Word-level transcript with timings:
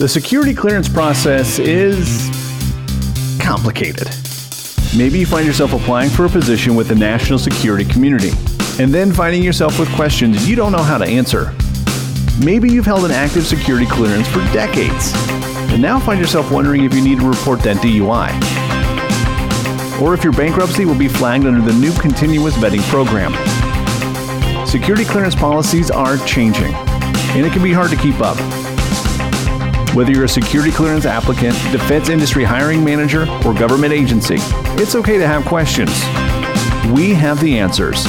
The 0.00 0.08
security 0.08 0.54
clearance 0.54 0.88
process 0.88 1.58
is 1.58 2.30
complicated. 3.38 4.08
Maybe 4.96 5.18
you 5.18 5.26
find 5.26 5.46
yourself 5.46 5.74
applying 5.74 6.08
for 6.08 6.24
a 6.24 6.28
position 6.30 6.74
with 6.74 6.88
the 6.88 6.94
national 6.94 7.38
security 7.38 7.84
community, 7.84 8.30
and 8.82 8.94
then 8.94 9.12
finding 9.12 9.42
yourself 9.42 9.78
with 9.78 9.94
questions 9.94 10.48
you 10.48 10.56
don't 10.56 10.72
know 10.72 10.82
how 10.82 10.96
to 10.96 11.04
answer. 11.04 11.54
Maybe 12.42 12.72
you've 12.72 12.86
held 12.86 13.04
an 13.04 13.10
active 13.10 13.44
security 13.44 13.84
clearance 13.84 14.26
for 14.26 14.38
decades, 14.54 15.12
and 15.70 15.82
now 15.82 16.00
find 16.00 16.18
yourself 16.18 16.50
wondering 16.50 16.84
if 16.84 16.94
you 16.94 17.02
need 17.02 17.18
to 17.18 17.28
report 17.28 17.60
that 17.60 17.76
DUI. 17.76 18.30
Or 20.00 20.14
if 20.14 20.24
your 20.24 20.32
bankruptcy 20.32 20.86
will 20.86 20.98
be 20.98 21.08
flagged 21.08 21.44
under 21.44 21.60
the 21.60 21.78
new 21.78 21.92
continuous 21.98 22.54
vetting 22.54 22.80
program. 22.88 23.34
Security 24.66 25.04
clearance 25.04 25.34
policies 25.34 25.90
are 25.90 26.16
changing, 26.24 26.72
and 26.72 27.44
it 27.44 27.52
can 27.52 27.62
be 27.62 27.74
hard 27.74 27.90
to 27.90 27.96
keep 27.96 28.18
up. 28.20 28.38
Whether 29.92 30.12
you're 30.12 30.26
a 30.26 30.28
security 30.28 30.70
clearance 30.70 31.04
applicant, 31.04 31.54
defense 31.72 32.10
industry 32.10 32.44
hiring 32.44 32.84
manager, 32.84 33.22
or 33.44 33.52
government 33.52 33.92
agency, 33.92 34.36
it's 34.80 34.94
okay 34.94 35.18
to 35.18 35.26
have 35.26 35.44
questions. 35.44 35.90
We 36.92 37.12
have 37.14 37.40
the 37.40 37.58
answers. 37.58 38.04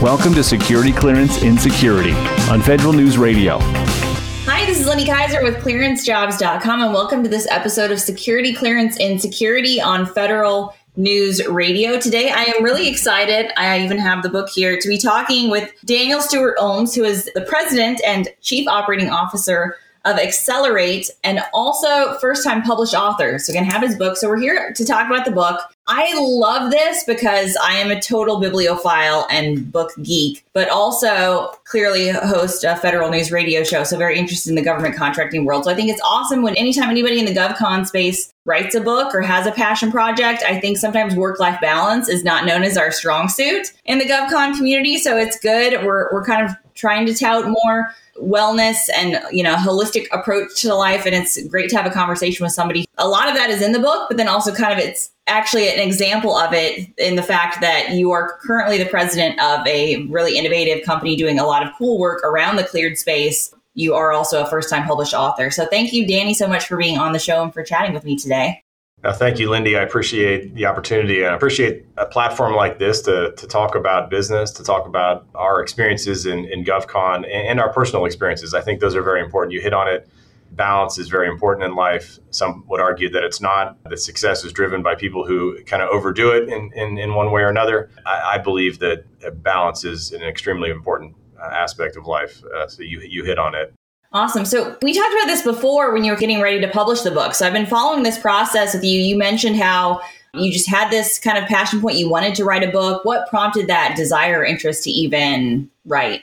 Welcome 0.00 0.32
to 0.32 0.42
Security 0.42 0.92
Clearance 0.92 1.42
in 1.42 1.58
Security 1.58 2.12
on 2.50 2.62
Federal 2.62 2.94
News 2.94 3.18
Radio. 3.18 3.58
Hi, 3.60 4.64
this 4.64 4.80
is 4.80 4.86
Lindy 4.86 5.04
Kyzer 5.04 5.42
with 5.42 5.56
clearancejobs.com, 5.56 6.80
and 6.80 6.94
welcome 6.94 7.22
to 7.22 7.28
this 7.28 7.46
episode 7.50 7.90
of 7.90 8.00
Security 8.00 8.54
Clearance 8.54 8.96
in 8.96 9.18
Security 9.18 9.78
on 9.78 10.06
Federal 10.06 10.74
News 10.96 11.46
Radio. 11.46 12.00
Today, 12.00 12.30
I 12.30 12.44
am 12.44 12.64
really 12.64 12.88
excited. 12.88 13.52
I 13.58 13.80
even 13.80 13.98
have 13.98 14.22
the 14.22 14.30
book 14.30 14.48
here 14.48 14.78
to 14.80 14.88
be 14.88 14.96
talking 14.96 15.50
with 15.50 15.70
Daniel 15.84 16.22
Stewart 16.22 16.56
Olmes, 16.56 16.94
who 16.94 17.04
is 17.04 17.30
the 17.34 17.42
president 17.42 18.00
and 18.06 18.30
chief 18.40 18.66
operating 18.66 19.10
officer 19.10 19.76
of 20.06 20.16
Xcelerate 20.16 21.10
and 21.24 21.40
also 21.52 22.16
first 22.18 22.44
time 22.44 22.62
published 22.62 22.94
author. 22.94 23.38
So, 23.38 23.52
going 23.52 23.66
to 23.66 23.70
have 23.70 23.82
his 23.82 23.96
book. 23.96 24.16
So, 24.16 24.28
we're 24.28 24.40
here 24.40 24.72
to 24.72 24.84
talk 24.84 25.06
about 25.06 25.24
the 25.24 25.32
book. 25.32 25.60
I 25.88 26.12
love 26.18 26.70
this 26.70 27.04
because 27.04 27.56
I 27.62 27.74
am 27.74 27.90
a 27.90 28.00
total 28.00 28.40
bibliophile 28.40 29.26
and 29.30 29.70
book 29.70 29.92
geek, 30.02 30.44
but 30.52 30.68
also 30.70 31.48
clearly 31.64 32.08
host 32.08 32.64
a 32.64 32.76
federal 32.76 33.10
news 33.10 33.30
radio 33.30 33.62
show. 33.64 33.84
So, 33.84 33.98
very 33.98 34.18
interested 34.18 34.50
in 34.50 34.56
the 34.56 34.62
government 34.62 34.96
contracting 34.96 35.44
world. 35.44 35.64
So, 35.64 35.70
I 35.70 35.74
think 35.74 35.90
it's 35.90 36.02
awesome 36.02 36.42
when 36.42 36.56
anytime 36.56 36.88
anybody 36.88 37.18
in 37.18 37.26
the 37.26 37.34
GovCon 37.34 37.86
space 37.86 38.32
writes 38.46 38.74
a 38.74 38.80
book 38.80 39.14
or 39.14 39.20
has 39.20 39.46
a 39.46 39.52
passion 39.52 39.90
project, 39.90 40.42
I 40.46 40.58
think 40.58 40.78
sometimes 40.78 41.14
work 41.14 41.38
life 41.38 41.60
balance 41.60 42.08
is 42.08 42.24
not 42.24 42.46
known 42.46 42.62
as 42.62 42.78
our 42.78 42.90
strong 42.90 43.28
suit 43.28 43.72
in 43.84 43.98
the 43.98 44.06
GovCon 44.06 44.56
community. 44.56 44.98
So, 44.98 45.18
it's 45.18 45.38
good. 45.38 45.84
We're, 45.84 46.10
we're 46.12 46.24
kind 46.24 46.48
of 46.48 46.56
trying 46.74 47.06
to 47.06 47.14
tout 47.14 47.46
more 47.46 47.90
wellness 48.20 48.88
and 48.94 49.20
you 49.30 49.42
know 49.42 49.54
holistic 49.56 50.06
approach 50.12 50.60
to 50.60 50.74
life 50.74 51.04
and 51.04 51.14
it's 51.14 51.42
great 51.48 51.68
to 51.68 51.76
have 51.76 51.86
a 51.86 51.90
conversation 51.90 52.44
with 52.44 52.52
somebody 52.52 52.86
a 52.98 53.06
lot 53.06 53.28
of 53.28 53.34
that 53.34 53.50
is 53.50 53.60
in 53.60 53.72
the 53.72 53.78
book 53.78 54.08
but 54.08 54.16
then 54.16 54.28
also 54.28 54.54
kind 54.54 54.72
of 54.72 54.78
it's 54.78 55.10
actually 55.26 55.68
an 55.68 55.78
example 55.80 56.34
of 56.34 56.52
it 56.52 56.88
in 56.98 57.16
the 57.16 57.22
fact 57.22 57.60
that 57.60 57.90
you 57.90 58.12
are 58.12 58.38
currently 58.42 58.78
the 58.78 58.86
president 58.86 59.38
of 59.40 59.66
a 59.66 60.02
really 60.06 60.38
innovative 60.38 60.84
company 60.84 61.16
doing 61.16 61.38
a 61.38 61.44
lot 61.44 61.66
of 61.66 61.72
cool 61.76 61.98
work 61.98 62.22
around 62.24 62.56
the 62.56 62.64
cleared 62.64 62.96
space 62.96 63.52
you 63.76 63.94
are 63.94 64.10
also 64.10 64.42
a 64.42 64.46
first 64.46 64.68
time 64.68 64.84
published 64.86 65.14
author 65.14 65.50
so 65.50 65.64
thank 65.66 65.92
you 65.92 66.06
danny 66.06 66.34
so 66.34 66.48
much 66.48 66.66
for 66.66 66.76
being 66.76 66.98
on 66.98 67.12
the 67.12 67.18
show 67.18 67.42
and 67.42 67.54
for 67.54 67.62
chatting 67.62 67.94
with 67.94 68.04
me 68.04 68.16
today 68.16 68.62
uh, 69.04 69.12
thank 69.12 69.38
you, 69.38 69.50
Lindy. 69.50 69.76
I 69.76 69.82
appreciate 69.82 70.54
the 70.54 70.66
opportunity 70.66 71.22
and 71.22 71.30
I 71.30 71.36
appreciate 71.36 71.84
a 71.96 72.06
platform 72.06 72.54
like 72.54 72.78
this 72.78 73.02
to, 73.02 73.32
to 73.36 73.46
talk 73.46 73.74
about 73.74 74.10
business, 74.10 74.50
to 74.52 74.64
talk 74.64 74.86
about 74.86 75.26
our 75.34 75.62
experiences 75.62 76.26
in, 76.26 76.46
in 76.46 76.64
GovCon 76.64 77.16
and, 77.16 77.26
and 77.26 77.60
our 77.60 77.72
personal 77.72 78.06
experiences. 78.06 78.54
I 78.54 78.62
think 78.62 78.80
those 78.80 78.96
are 78.96 79.02
very 79.02 79.20
important. 79.20 79.52
You 79.52 79.60
hit 79.60 79.74
on 79.74 79.86
it. 79.86 80.08
Balance 80.52 80.98
is 80.98 81.08
very 81.08 81.28
important 81.28 81.66
in 81.66 81.74
life. 81.74 82.18
Some 82.30 82.64
would 82.68 82.80
argue 82.80 83.10
that 83.10 83.22
it's 83.22 83.40
not, 83.40 83.76
that 83.84 83.98
success 83.98 84.44
is 84.44 84.52
driven 84.52 84.82
by 84.82 84.94
people 84.94 85.26
who 85.26 85.62
kind 85.64 85.82
of 85.82 85.90
overdo 85.90 86.30
it 86.30 86.48
in, 86.48 86.72
in, 86.74 86.98
in 86.98 87.14
one 87.14 87.30
way 87.30 87.42
or 87.42 87.48
another. 87.48 87.90
I, 88.06 88.34
I 88.34 88.38
believe 88.38 88.78
that 88.78 89.04
balance 89.42 89.84
is 89.84 90.10
an 90.12 90.22
extremely 90.22 90.70
important 90.70 91.14
aspect 91.52 91.96
of 91.96 92.06
life. 92.06 92.42
Uh, 92.44 92.66
so 92.66 92.82
you, 92.82 93.00
you 93.00 93.24
hit 93.24 93.38
on 93.38 93.54
it. 93.54 93.72
Awesome. 94.12 94.44
So 94.44 94.76
we 94.82 94.94
talked 94.94 95.14
about 95.14 95.26
this 95.26 95.42
before 95.42 95.92
when 95.92 96.04
you 96.04 96.12
were 96.12 96.18
getting 96.18 96.40
ready 96.40 96.60
to 96.60 96.68
publish 96.68 97.02
the 97.02 97.10
book. 97.10 97.34
So 97.34 97.46
I've 97.46 97.52
been 97.52 97.66
following 97.66 98.02
this 98.02 98.18
process 98.18 98.72
with 98.72 98.84
you. 98.84 99.00
You 99.00 99.18
mentioned 99.18 99.56
how 99.56 100.00
you 100.32 100.52
just 100.52 100.68
had 100.68 100.90
this 100.90 101.18
kind 101.18 101.36
of 101.36 101.44
passion 101.48 101.80
point. 101.80 101.96
You 101.96 102.08
wanted 102.08 102.34
to 102.36 102.44
write 102.44 102.62
a 102.62 102.70
book. 102.70 103.04
What 103.04 103.28
prompted 103.28 103.66
that 103.66 103.96
desire 103.96 104.40
or 104.40 104.44
interest 104.44 104.84
to 104.84 104.90
even 104.90 105.70
write? 105.84 106.22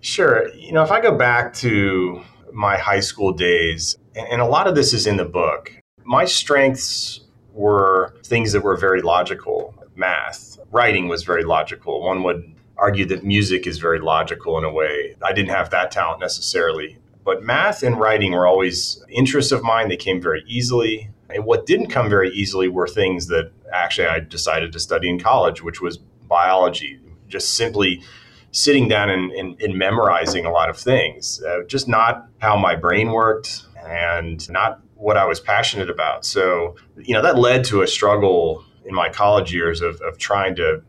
Sure. 0.00 0.48
You 0.54 0.72
know, 0.72 0.82
if 0.82 0.90
I 0.90 1.00
go 1.00 1.16
back 1.16 1.54
to 1.54 2.22
my 2.52 2.76
high 2.76 3.00
school 3.00 3.32
days, 3.32 3.96
and 4.14 4.40
a 4.40 4.46
lot 4.46 4.66
of 4.66 4.74
this 4.74 4.92
is 4.92 5.06
in 5.06 5.16
the 5.16 5.24
book, 5.24 5.72
my 6.04 6.24
strengths 6.24 7.20
were 7.52 8.14
things 8.24 8.52
that 8.52 8.62
were 8.62 8.76
very 8.76 9.00
logical 9.00 9.74
math, 9.96 10.58
writing 10.72 11.08
was 11.08 11.22
very 11.22 11.44
logical. 11.44 12.02
One 12.02 12.22
would 12.24 12.54
argue 12.76 13.04
that 13.06 13.24
music 13.24 13.66
is 13.66 13.78
very 13.78 14.00
logical 14.00 14.58
in 14.58 14.64
a 14.64 14.72
way. 14.72 15.16
I 15.22 15.32
didn't 15.32 15.50
have 15.50 15.70
that 15.70 15.90
talent 15.90 16.20
necessarily. 16.20 16.98
But 17.24 17.42
math 17.42 17.82
and 17.82 17.98
writing 17.98 18.32
were 18.32 18.46
always 18.46 19.02
interests 19.08 19.52
of 19.52 19.62
mine. 19.62 19.88
They 19.88 19.96
came 19.96 20.20
very 20.20 20.44
easily. 20.46 21.10
And 21.30 21.44
what 21.44 21.66
didn't 21.66 21.88
come 21.88 22.10
very 22.10 22.30
easily 22.30 22.68
were 22.68 22.86
things 22.86 23.28
that 23.28 23.50
actually 23.72 24.08
I 24.08 24.20
decided 24.20 24.72
to 24.72 24.78
study 24.78 25.08
in 25.08 25.18
college, 25.18 25.62
which 25.62 25.80
was 25.80 25.98
biology. 26.28 27.00
Just 27.28 27.54
simply 27.54 28.02
sitting 28.50 28.86
down 28.88 29.10
and, 29.10 29.32
and, 29.32 29.60
and 29.60 29.76
memorizing 29.76 30.44
a 30.44 30.50
lot 30.50 30.68
of 30.68 30.78
things, 30.78 31.42
uh, 31.42 31.64
just 31.66 31.88
not 31.88 32.28
how 32.38 32.56
my 32.56 32.76
brain 32.76 33.10
worked 33.10 33.64
and 33.84 34.48
not 34.50 34.80
what 34.94 35.16
I 35.16 35.24
was 35.24 35.40
passionate 35.40 35.90
about. 35.90 36.24
So, 36.24 36.76
you 36.96 37.14
know, 37.14 37.22
that 37.22 37.36
led 37.36 37.64
to 37.64 37.82
a 37.82 37.86
struggle 37.86 38.64
in 38.84 38.94
my 38.94 39.08
college 39.08 39.52
years 39.52 39.80
of, 39.80 40.00
of 40.02 40.18
trying 40.18 40.54
to 40.56 40.82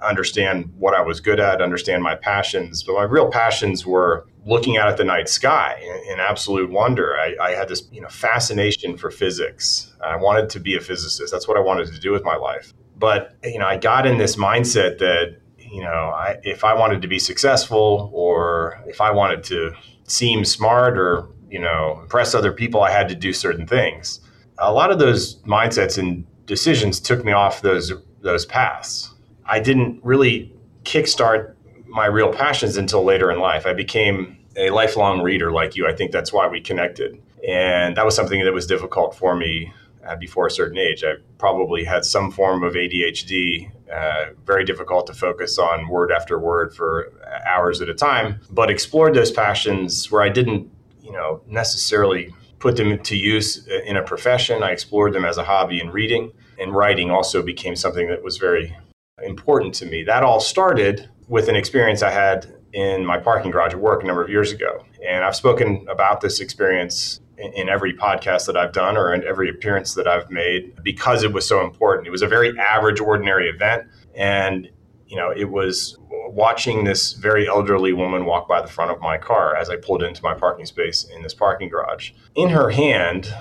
understand 0.00 0.72
what 0.78 0.94
I 0.94 1.02
was 1.02 1.20
good 1.20 1.40
at, 1.40 1.60
understand 1.60 2.02
my 2.02 2.14
passions. 2.14 2.82
But 2.82 2.94
my 2.94 3.02
real 3.02 3.30
passions 3.30 3.84
were 3.84 4.26
looking 4.44 4.76
out 4.76 4.88
at 4.88 4.96
the 4.96 5.04
night 5.04 5.28
sky 5.28 5.80
in, 5.82 6.12
in 6.12 6.20
absolute 6.20 6.70
wonder. 6.70 7.16
I, 7.16 7.36
I, 7.40 7.50
had 7.52 7.68
this 7.68 7.88
you 7.92 8.00
know 8.00 8.08
fascination 8.08 8.96
for 8.96 9.10
physics. 9.10 9.94
I 10.04 10.16
wanted 10.16 10.50
to 10.50 10.60
be 10.60 10.76
a 10.76 10.80
physicist. 10.80 11.32
That's 11.32 11.46
what 11.46 11.56
I 11.56 11.60
wanted 11.60 11.92
to 11.92 12.00
do 12.00 12.12
with 12.12 12.24
my 12.24 12.36
life. 12.36 12.72
But 12.96 13.36
you 13.44 13.58
know, 13.58 13.66
I 13.66 13.76
got 13.76 14.06
in 14.06 14.18
this 14.18 14.36
mindset 14.36 14.98
that 14.98 15.36
you 15.72 15.82
know, 15.82 15.88
I, 15.88 16.38
if 16.42 16.64
I 16.64 16.74
wanted 16.74 17.00
to 17.02 17.08
be 17.08 17.18
successful 17.18 18.10
or 18.12 18.82
if 18.86 19.00
I 19.00 19.10
wanted 19.10 19.42
to 19.44 19.72
seem 20.04 20.44
smart 20.44 20.98
or 20.98 21.28
you 21.50 21.58
know 21.58 21.98
impress 22.02 22.34
other 22.34 22.52
people, 22.52 22.82
I 22.82 22.90
had 22.90 23.08
to 23.08 23.14
do 23.14 23.32
certain 23.32 23.66
things. 23.66 24.20
A 24.58 24.72
lot 24.72 24.90
of 24.90 24.98
those 24.98 25.36
mindsets 25.42 25.98
and 25.98 26.26
decisions 26.46 27.00
took 27.00 27.24
me 27.24 27.32
off 27.32 27.62
those 27.62 27.92
those 28.20 28.44
paths. 28.44 29.11
I 29.46 29.60
didn't 29.60 30.00
really 30.02 30.52
kickstart 30.84 31.54
my 31.86 32.06
real 32.06 32.32
passions 32.32 32.76
until 32.76 33.04
later 33.04 33.30
in 33.30 33.38
life. 33.38 33.66
I 33.66 33.72
became 33.72 34.38
a 34.56 34.70
lifelong 34.70 35.22
reader 35.22 35.52
like 35.52 35.76
you. 35.76 35.86
I 35.86 35.94
think 35.94 36.12
that's 36.12 36.32
why 36.32 36.46
we 36.48 36.60
connected. 36.60 37.20
And 37.46 37.96
that 37.96 38.04
was 38.04 38.14
something 38.14 38.42
that 38.44 38.52
was 38.52 38.66
difficult 38.66 39.14
for 39.14 39.36
me 39.36 39.72
uh, 40.06 40.16
before 40.16 40.46
a 40.46 40.50
certain 40.50 40.78
age. 40.78 41.04
I 41.04 41.14
probably 41.38 41.84
had 41.84 42.04
some 42.04 42.30
form 42.30 42.62
of 42.62 42.74
ADHD, 42.74 43.70
uh, 43.92 44.26
very 44.44 44.64
difficult 44.64 45.06
to 45.08 45.14
focus 45.14 45.58
on 45.58 45.88
word 45.88 46.10
after 46.10 46.38
word 46.38 46.74
for 46.74 47.12
hours 47.46 47.80
at 47.80 47.88
a 47.88 47.94
time, 47.94 48.40
but 48.50 48.70
explored 48.70 49.14
those 49.14 49.30
passions 49.30 50.10
where 50.10 50.22
I 50.22 50.28
didn't, 50.28 50.70
you 51.02 51.12
know, 51.12 51.42
necessarily 51.46 52.34
put 52.58 52.76
them 52.76 52.98
to 52.98 53.16
use 53.16 53.66
in 53.66 53.96
a 53.96 54.02
profession. 54.02 54.62
I 54.62 54.70
explored 54.70 55.12
them 55.12 55.24
as 55.24 55.36
a 55.36 55.44
hobby 55.44 55.80
in 55.80 55.90
reading, 55.90 56.32
and 56.58 56.74
writing 56.74 57.10
also 57.10 57.42
became 57.42 57.74
something 57.74 58.08
that 58.08 58.22
was 58.22 58.38
very 58.38 58.76
important 59.22 59.74
to 59.76 59.86
me. 59.86 60.02
That 60.04 60.22
all 60.22 60.40
started 60.40 61.08
with 61.28 61.48
an 61.48 61.56
experience 61.56 62.02
I 62.02 62.10
had 62.10 62.54
in 62.72 63.04
my 63.04 63.18
parking 63.18 63.50
garage 63.50 63.72
at 63.72 63.80
work 63.80 64.02
a 64.02 64.06
number 64.06 64.22
of 64.22 64.30
years 64.30 64.52
ago. 64.52 64.84
And 65.06 65.24
I've 65.24 65.36
spoken 65.36 65.86
about 65.88 66.20
this 66.20 66.40
experience 66.40 67.20
in, 67.38 67.68
every 67.68 67.92
podcast 67.92 68.46
that 68.46 68.56
I've 68.56 68.72
done 68.72 68.96
or 68.96 69.12
in 69.12 69.24
every 69.24 69.48
appearance 69.50 69.94
that 69.94 70.06
I've 70.06 70.30
made 70.30 70.82
because 70.82 71.22
it 71.22 71.32
was 71.32 71.46
so 71.46 71.64
important. 71.64 72.06
It 72.06 72.10
was 72.10 72.22
a 72.22 72.28
very 72.28 72.56
average, 72.58 73.00
ordinary 73.00 73.48
event. 73.48 73.84
And, 74.14 74.68
you 75.06 75.16
know, 75.16 75.30
it 75.30 75.50
was 75.50 75.98
watching 76.28 76.84
this 76.84 77.12
very 77.14 77.48
elderly 77.48 77.92
woman 77.92 78.24
walk 78.24 78.48
by 78.48 78.62
the 78.62 78.68
front 78.68 78.90
of 78.90 79.00
my 79.00 79.18
car 79.18 79.56
as 79.56 79.68
I 79.68 79.76
pulled 79.76 80.02
into 80.02 80.22
my 80.22 80.34
parking 80.34 80.66
space 80.66 81.04
in 81.04 81.22
this 81.22 81.34
parking 81.34 81.68
garage. 81.68 82.12
In 82.34 82.50
her 82.50 82.70
hand 82.70 83.34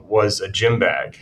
was 0.00 0.40
a 0.40 0.48
gym 0.48 0.78
bag. 0.78 1.18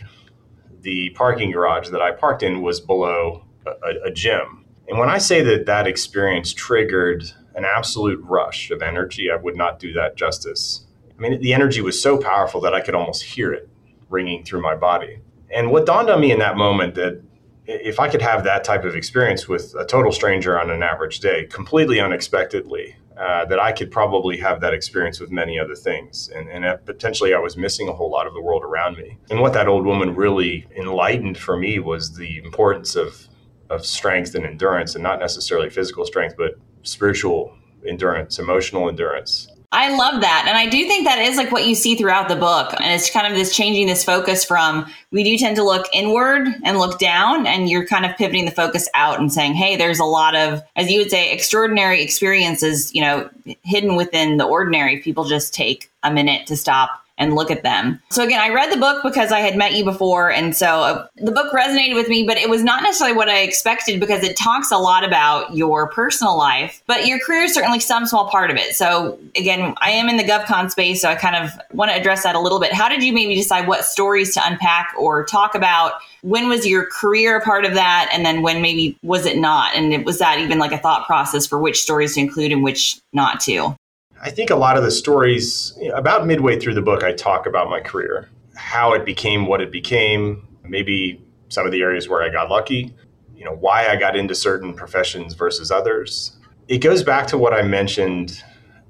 The 0.81 1.09
parking 1.11 1.51
garage 1.51 1.89
that 1.89 2.01
I 2.01 2.11
parked 2.11 2.43
in 2.43 2.61
was 2.61 2.79
below 2.79 3.46
a, 3.67 4.07
a 4.07 4.11
gym. 4.11 4.65
And 4.87 4.97
when 4.97 5.09
I 5.09 5.17
say 5.17 5.41
that 5.41 5.65
that 5.65 5.87
experience 5.87 6.53
triggered 6.53 7.31
an 7.55 7.65
absolute 7.65 8.19
rush 8.23 8.71
of 8.71 8.81
energy, 8.81 9.29
I 9.31 9.35
would 9.35 9.57
not 9.57 9.79
do 9.79 9.91
that 9.93 10.15
justice. 10.15 10.85
I 11.17 11.21
mean, 11.21 11.41
the 11.41 11.53
energy 11.53 11.81
was 11.81 12.01
so 12.01 12.17
powerful 12.17 12.61
that 12.61 12.73
I 12.73 12.81
could 12.81 12.95
almost 12.95 13.23
hear 13.23 13.51
it 13.51 13.69
ringing 14.09 14.43
through 14.43 14.61
my 14.61 14.75
body. 14.75 15.19
And 15.49 15.71
what 15.71 15.85
dawned 15.85 16.09
on 16.09 16.21
me 16.21 16.31
in 16.31 16.39
that 16.39 16.57
moment 16.57 16.95
that 16.95 17.21
if 17.65 17.99
I 17.99 18.07
could 18.07 18.21
have 18.21 18.43
that 18.45 18.63
type 18.63 18.85
of 18.85 18.95
experience 18.95 19.47
with 19.47 19.75
a 19.75 19.85
total 19.85 20.11
stranger 20.11 20.59
on 20.59 20.69
an 20.69 20.83
average 20.83 21.19
day, 21.19 21.45
completely 21.45 21.99
unexpectedly, 21.99 22.95
uh, 23.17 23.45
that 23.45 23.59
I 23.59 23.71
could 23.71 23.91
probably 23.91 24.37
have 24.37 24.61
that 24.61 24.73
experience 24.73 25.19
with 25.19 25.31
many 25.31 25.59
other 25.59 25.75
things. 25.75 26.29
And, 26.33 26.47
and 26.49 26.85
potentially 26.85 27.33
I 27.33 27.39
was 27.39 27.57
missing 27.57 27.89
a 27.89 27.93
whole 27.93 28.11
lot 28.11 28.27
of 28.27 28.33
the 28.33 28.41
world 28.41 28.63
around 28.63 28.97
me. 28.97 29.17
And 29.31 29.41
what 29.41 29.53
that 29.53 29.67
old 29.67 29.85
woman 29.85 30.15
really 30.15 30.67
enlightened 30.75 31.37
for 31.37 31.57
me 31.57 31.79
was 31.79 32.15
the 32.15 32.37
importance 32.37 32.95
of, 32.95 33.27
of 33.69 33.85
strength 33.85 34.35
and 34.35 34.45
endurance, 34.45 34.95
and 34.95 35.03
not 35.03 35.19
necessarily 35.19 35.69
physical 35.69 36.05
strength, 36.05 36.35
but 36.37 36.55
spiritual 36.83 37.55
endurance, 37.85 38.39
emotional 38.39 38.89
endurance. 38.89 39.47
I 39.73 39.93
love 39.95 40.21
that. 40.21 40.45
And 40.47 40.57
I 40.57 40.67
do 40.67 40.87
think 40.87 41.05
that 41.05 41.19
is 41.19 41.35
like 41.35 41.51
what 41.51 41.67
you 41.67 41.75
see 41.75 41.95
throughout 41.95 42.29
the 42.29 42.37
book. 42.37 42.73
And 42.79 42.93
it's 42.93 43.09
kind 43.09 43.27
of 43.27 43.37
this 43.37 43.53
changing 43.53 43.87
this 43.87 44.01
focus 44.01 44.45
from 44.45 44.89
we 45.11 45.25
do 45.25 45.37
tend 45.37 45.57
to 45.57 45.63
look 45.63 45.85
inward 45.93 46.47
and 46.63 46.79
look 46.79 46.99
down, 46.99 47.45
and 47.45 47.69
you're 47.69 47.85
kind 47.85 48.05
of 48.05 48.15
pivoting 48.15 48.45
the 48.45 48.51
focus 48.51 48.87
out 48.93 49.19
and 49.19 49.31
saying, 49.31 49.55
hey, 49.55 49.75
there's 49.75 49.99
a 49.99 50.05
lot 50.05 50.35
of, 50.35 50.63
as 50.77 50.89
you 50.89 50.99
would 50.99 51.11
say, 51.11 51.33
extraordinary 51.33 52.01
experiences, 52.01 52.95
you 52.95 53.01
know, 53.01 53.29
hidden 53.63 53.97
within 53.97 54.37
the 54.37 54.45
ordinary. 54.45 55.01
People 55.01 55.25
just 55.25 55.53
take 55.53 55.91
a 56.01 56.13
minute 56.13 56.47
to 56.47 56.55
stop 56.55 57.03
and 57.17 57.33
look 57.33 57.49
at 57.49 57.63
them. 57.63 57.99
So 58.11 58.23
again, 58.23 58.39
I 58.39 58.49
read 58.49 58.71
the 58.71 58.77
book 58.77 59.01
because 59.03 59.31
I 59.31 59.39
had 59.39 59.57
met 59.57 59.73
you 59.73 59.83
before. 59.83 60.31
And 60.31 60.55
so 60.55 60.81
uh, 60.81 61.07
the 61.17 61.31
book 61.31 61.51
resonated 61.51 61.95
with 61.95 62.09
me, 62.09 62.23
but 62.23 62.37
it 62.37 62.49
was 62.49 62.63
not 62.63 62.83
necessarily 62.83 63.15
what 63.15 63.29
I 63.29 63.39
expected 63.39 63.99
because 63.99 64.23
it 64.23 64.37
talks 64.37 64.71
a 64.71 64.77
lot 64.77 65.03
about 65.03 65.55
your 65.55 65.89
personal 65.89 66.37
life, 66.37 66.83
but 66.85 67.07
your 67.07 67.19
career 67.19 67.43
is 67.43 67.53
certainly 67.53 67.79
some 67.79 68.05
small 68.05 68.29
part 68.29 68.51
of 68.51 68.57
it. 68.57 68.75
So 68.75 69.19
again, 69.35 69.73
I 69.77 69.91
am 69.91 70.09
in 70.09 70.17
the 70.17 70.23
GovCon 70.23 70.69
space, 70.69 71.01
so 71.01 71.09
I 71.09 71.15
kind 71.15 71.35
of 71.35 71.51
want 71.73 71.91
to 71.91 71.97
address 71.97 72.23
that 72.23 72.35
a 72.35 72.39
little 72.39 72.59
bit. 72.59 72.73
How 72.73 72.87
did 72.87 73.03
you 73.03 73.13
maybe 73.13 73.35
decide 73.35 73.67
what 73.67 73.83
stories 73.83 74.33
to 74.35 74.41
unpack 74.45 74.93
or 74.97 75.25
talk 75.25 75.55
about? 75.55 75.93
When 76.21 76.47
was 76.47 76.67
your 76.67 76.85
career 76.85 77.37
a 77.37 77.43
part 77.43 77.65
of 77.65 77.73
that? 77.73 78.09
And 78.13 78.25
then 78.25 78.41
when 78.41 78.61
maybe 78.61 78.97
was 79.01 79.25
it 79.25 79.37
not? 79.37 79.75
And 79.75 79.93
it, 79.93 80.05
was 80.05 80.19
that 80.19 80.39
even 80.39 80.59
like 80.59 80.71
a 80.71 80.77
thought 80.77 81.05
process 81.05 81.47
for 81.47 81.57
which 81.57 81.81
stories 81.81 82.15
to 82.15 82.19
include 82.19 82.51
and 82.51 82.63
which 82.63 82.99
not 83.13 83.39
to? 83.41 83.75
I 84.21 84.31
think 84.31 84.49
a 84.49 84.55
lot 84.55 84.77
of 84.77 84.83
the 84.83 84.91
stories, 84.91 85.77
about 85.93 86.25
midway 86.25 86.59
through 86.59 86.73
the 86.73 86.81
book, 86.81 87.03
I 87.03 87.13
talk 87.13 87.45
about 87.45 87.69
my 87.69 87.79
career, 87.79 88.29
how 88.55 88.93
it 88.93 89.05
became 89.05 89.45
what 89.45 89.61
it 89.61 89.71
became, 89.71 90.47
maybe 90.63 91.23
some 91.49 91.65
of 91.65 91.71
the 91.71 91.81
areas 91.81 92.09
where 92.09 92.23
I 92.23 92.29
got 92.29 92.49
lucky, 92.49 92.95
you 93.35 93.45
know, 93.45 93.55
why 93.55 93.87
I 93.87 93.95
got 93.95 94.15
into 94.15 94.33
certain 94.33 94.73
professions 94.73 95.33
versus 95.33 95.71
others. 95.71 96.37
It 96.67 96.79
goes 96.79 97.03
back 97.03 97.27
to 97.27 97.37
what 97.37 97.53
I 97.53 97.61
mentioned 97.61 98.43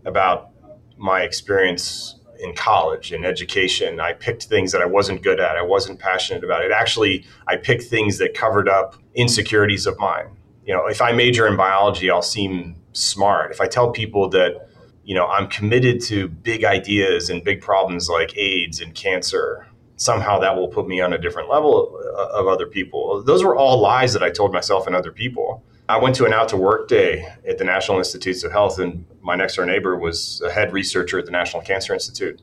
about 0.06 0.52
my 0.98 1.22
experience 1.22 2.16
in 2.40 2.56
college 2.56 3.12
in 3.12 3.26
education. 3.26 4.00
I 4.00 4.14
picked 4.14 4.44
things 4.46 4.72
that 4.72 4.82
I 4.82 4.86
wasn't 4.86 5.24
good 5.24 5.40
at, 5.40 5.58
I 5.58 5.62
wasn't 5.62 6.00
passionate 6.00 6.44
about. 6.44 6.64
It 6.64 6.72
actually, 6.72 7.26
I 7.48 7.58
picked 7.58 7.84
things 7.84 8.18
that 8.20 8.34
covered 8.34 8.70
up 8.70 8.96
insecurities 9.14 9.86
of 9.86 10.00
mine. 10.00 10.38
You 10.66 10.74
know, 10.74 10.88
if 10.88 11.02
I 11.02 11.12
major 11.12 11.48
in 11.48 11.58
biology, 11.58 12.10
I'll 12.10 12.22
seem 12.22 12.76
smart. 12.94 13.52
If 13.52 13.62
I 13.62 13.68
tell 13.68 13.92
people 13.92 14.30
that 14.30 14.67
you 15.08 15.16
know, 15.16 15.26
I'm 15.26 15.48
committed 15.48 16.02
to 16.02 16.28
big 16.28 16.66
ideas 16.66 17.30
and 17.30 17.42
big 17.42 17.62
problems 17.62 18.10
like 18.10 18.38
AIDS 18.38 18.82
and 18.82 18.94
cancer. 18.94 19.66
Somehow 19.96 20.38
that 20.40 20.58
will 20.58 20.68
put 20.68 20.86
me 20.86 21.00
on 21.00 21.14
a 21.14 21.18
different 21.18 21.50
level 21.50 21.98
uh, 22.18 22.28
of 22.38 22.48
other 22.48 22.68
people. 22.68 23.24
Those 23.24 23.42
were 23.42 23.56
all 23.56 23.80
lies 23.80 24.12
that 24.12 24.22
I 24.22 24.30
told 24.30 24.52
myself 24.52 24.86
and 24.86 24.94
other 24.94 25.14
people. 25.14 25.64
I 25.88 25.98
went 25.98 26.16
to 26.16 26.26
an 26.26 26.34
out 26.34 26.50
to 26.50 26.58
work 26.58 26.90
day 26.90 27.26
at 27.48 27.58
the 27.58 27.64
National 27.64 28.00
Institutes 28.00 28.44
of 28.44 28.52
Health, 28.52 28.80
and 28.80 29.06
my 29.22 29.38
next 29.38 29.56
door 29.56 29.66
neighbor 29.66 29.98
was 29.98 30.42
a 30.46 30.52
head 30.52 30.74
researcher 30.74 31.18
at 31.18 31.26
the 31.26 31.32
National 31.32 31.64
Cancer 31.64 31.94
Institute. 31.94 32.42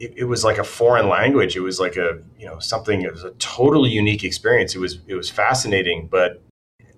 It, 0.00 0.12
it, 0.16 0.24
was 0.24 0.42
like 0.42 0.58
a 0.58 0.64
foreign 0.64 1.08
language. 1.08 1.54
It 1.54 1.60
was 1.60 1.78
like 1.78 1.96
a 1.96 2.18
you 2.36 2.46
know 2.46 2.58
something. 2.58 3.02
It 3.02 3.12
was 3.12 3.22
a 3.22 3.30
totally 3.32 3.90
unique 3.90 4.24
experience. 4.24 4.74
It 4.74 4.80
was 4.80 4.98
it 5.06 5.14
was 5.14 5.30
fascinating, 5.30 6.08
but 6.10 6.42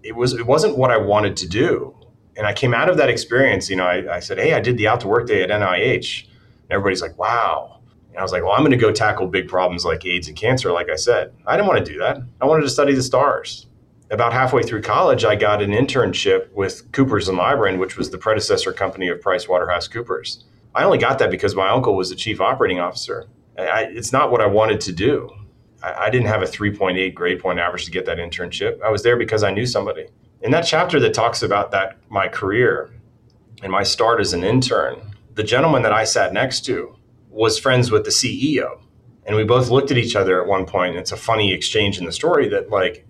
it 0.03 0.17
was 0.17 0.33
it 0.33 0.47
wasn't 0.47 0.79
what 0.79 0.91
I 0.91 0.97
wanted 0.97 1.37
to 1.37 1.47
do 1.47 1.95
and 2.37 2.47
I 2.47 2.53
came 2.53 2.75
out 2.75 2.89
of 2.89 2.97
that 2.97 3.09
experience, 3.09 3.71
you 3.71 3.77
know, 3.77 3.87
I, 3.87 4.17
I, 4.17 4.21
said, 4.21 4.39
Hey, 4.39 4.55
I 4.55 4.61
did 4.61 4.77
the 4.77 4.89
out 4.89 5.01
to 5.01 5.09
work 5.09 5.27
day 5.27 5.43
at 5.43 5.51
NIH. 5.51 6.25
And 6.25 6.73
everybody's 6.73 7.03
like, 7.03 7.17
wow. 7.19 7.81
And 8.09 8.19
I 8.19 8.23
was 8.23 8.33
like, 8.33 8.43
well, 8.43 8.53
I'm 8.53 8.61
going 8.61 8.71
to 8.71 8.77
go 8.77 8.93
tackle 8.93 9.27
big 9.27 9.49
problems 9.49 9.85
like 9.85 10.05
AIDS 10.07 10.29
and 10.29 10.37
cancer, 10.37 10.73
like 10.73 10.89
I 10.89 10.97
said. 10.97 11.33
I 11.47 11.57
didn't 11.57 11.69
want 11.69 11.85
to 11.85 11.93
do 11.93 11.99
that. 11.99 12.19
I 12.41 12.47
wanted 12.47 12.63
to 12.63 12.71
study 12.71 12.95
the 12.95 13.03
stars. 13.03 13.67
About 14.11 14.33
halfway 14.33 14.63
through 14.63 14.83
college, 14.83 15.25
I 15.25 15.35
got 15.35 15.63
an 15.63 15.71
internship 15.71 16.53
with 16.53 16.91
Coopers 16.93 17.29
and 17.29 17.39
Lybrand, 17.39 17.79
which 17.79 17.97
was 17.97 18.11
the 18.11 18.19
predecessor 18.19 18.73
company 18.73 19.09
of 19.09 19.21
Price 19.21 19.49
Waterhouse 19.49 19.89
Coopers. 19.89 20.45
I 20.75 20.85
only 20.85 20.99
got 20.99 21.19
that 21.19 21.31
because 21.31 21.55
my 21.55 21.69
uncle 21.69 21.97
was 21.97 22.11
the 22.11 22.17
chief 22.17 22.41
operating 22.41 22.81
officer. 22.81 23.27
I, 23.59 23.85
it's 23.91 24.13
not 24.13 24.31
what 24.31 24.41
I 24.41 24.47
wanted 24.47 24.81
to 24.83 24.93
do. 24.93 25.31
I, 25.83 26.07
I 26.07 26.11
didn't 26.11 26.27
have 26.29 26.43
a 26.43 26.47
3.8 26.47 27.15
grade 27.15 27.41
point 27.41 27.59
average 27.59 27.85
to 27.87 27.91
get 27.91 28.07
that 28.07 28.19
internship. 28.19 28.81
I 28.83 28.91
was 28.91 29.03
there 29.03 29.17
because 29.17 29.43
I 29.43 29.53
knew 29.53 29.67
somebody 29.67 30.07
in 30.45 30.51
that 30.51 30.67
chapter 30.67 31.01
that 31.01 31.15
talks 31.15 31.43
about 31.43 31.71
that 31.71 31.97
my 32.11 32.29
career 32.29 32.91
and 33.63 33.73
my 33.73 33.83
start 33.83 34.21
as 34.21 34.35
an 34.35 34.45
intern, 34.45 35.01
the 35.33 35.43
gentleman 35.43 35.83
that 35.83 35.93
I 35.93 36.05
sat 36.05 36.35
next 36.35 36.67
to 36.67 36.97
was 37.31 37.59
friends 37.59 37.91
with 37.91 38.05
the 38.05 38.11
CEO. 38.11 38.83
And 39.27 39.37
we 39.37 39.45
both 39.45 39.71
looked 39.71 39.91
at 39.91 39.97
each 39.97 40.15
other 40.15 40.41
at 40.41 40.47
one 40.47 40.67
point. 40.67 40.91
And 40.91 41.01
it's 41.01 41.13
a 41.13 41.17
funny 41.17 41.51
exchange 41.55 41.99
in 41.99 42.05
the 42.05 42.13
story 42.13 42.47
that 42.51 42.69
like, 42.69 43.07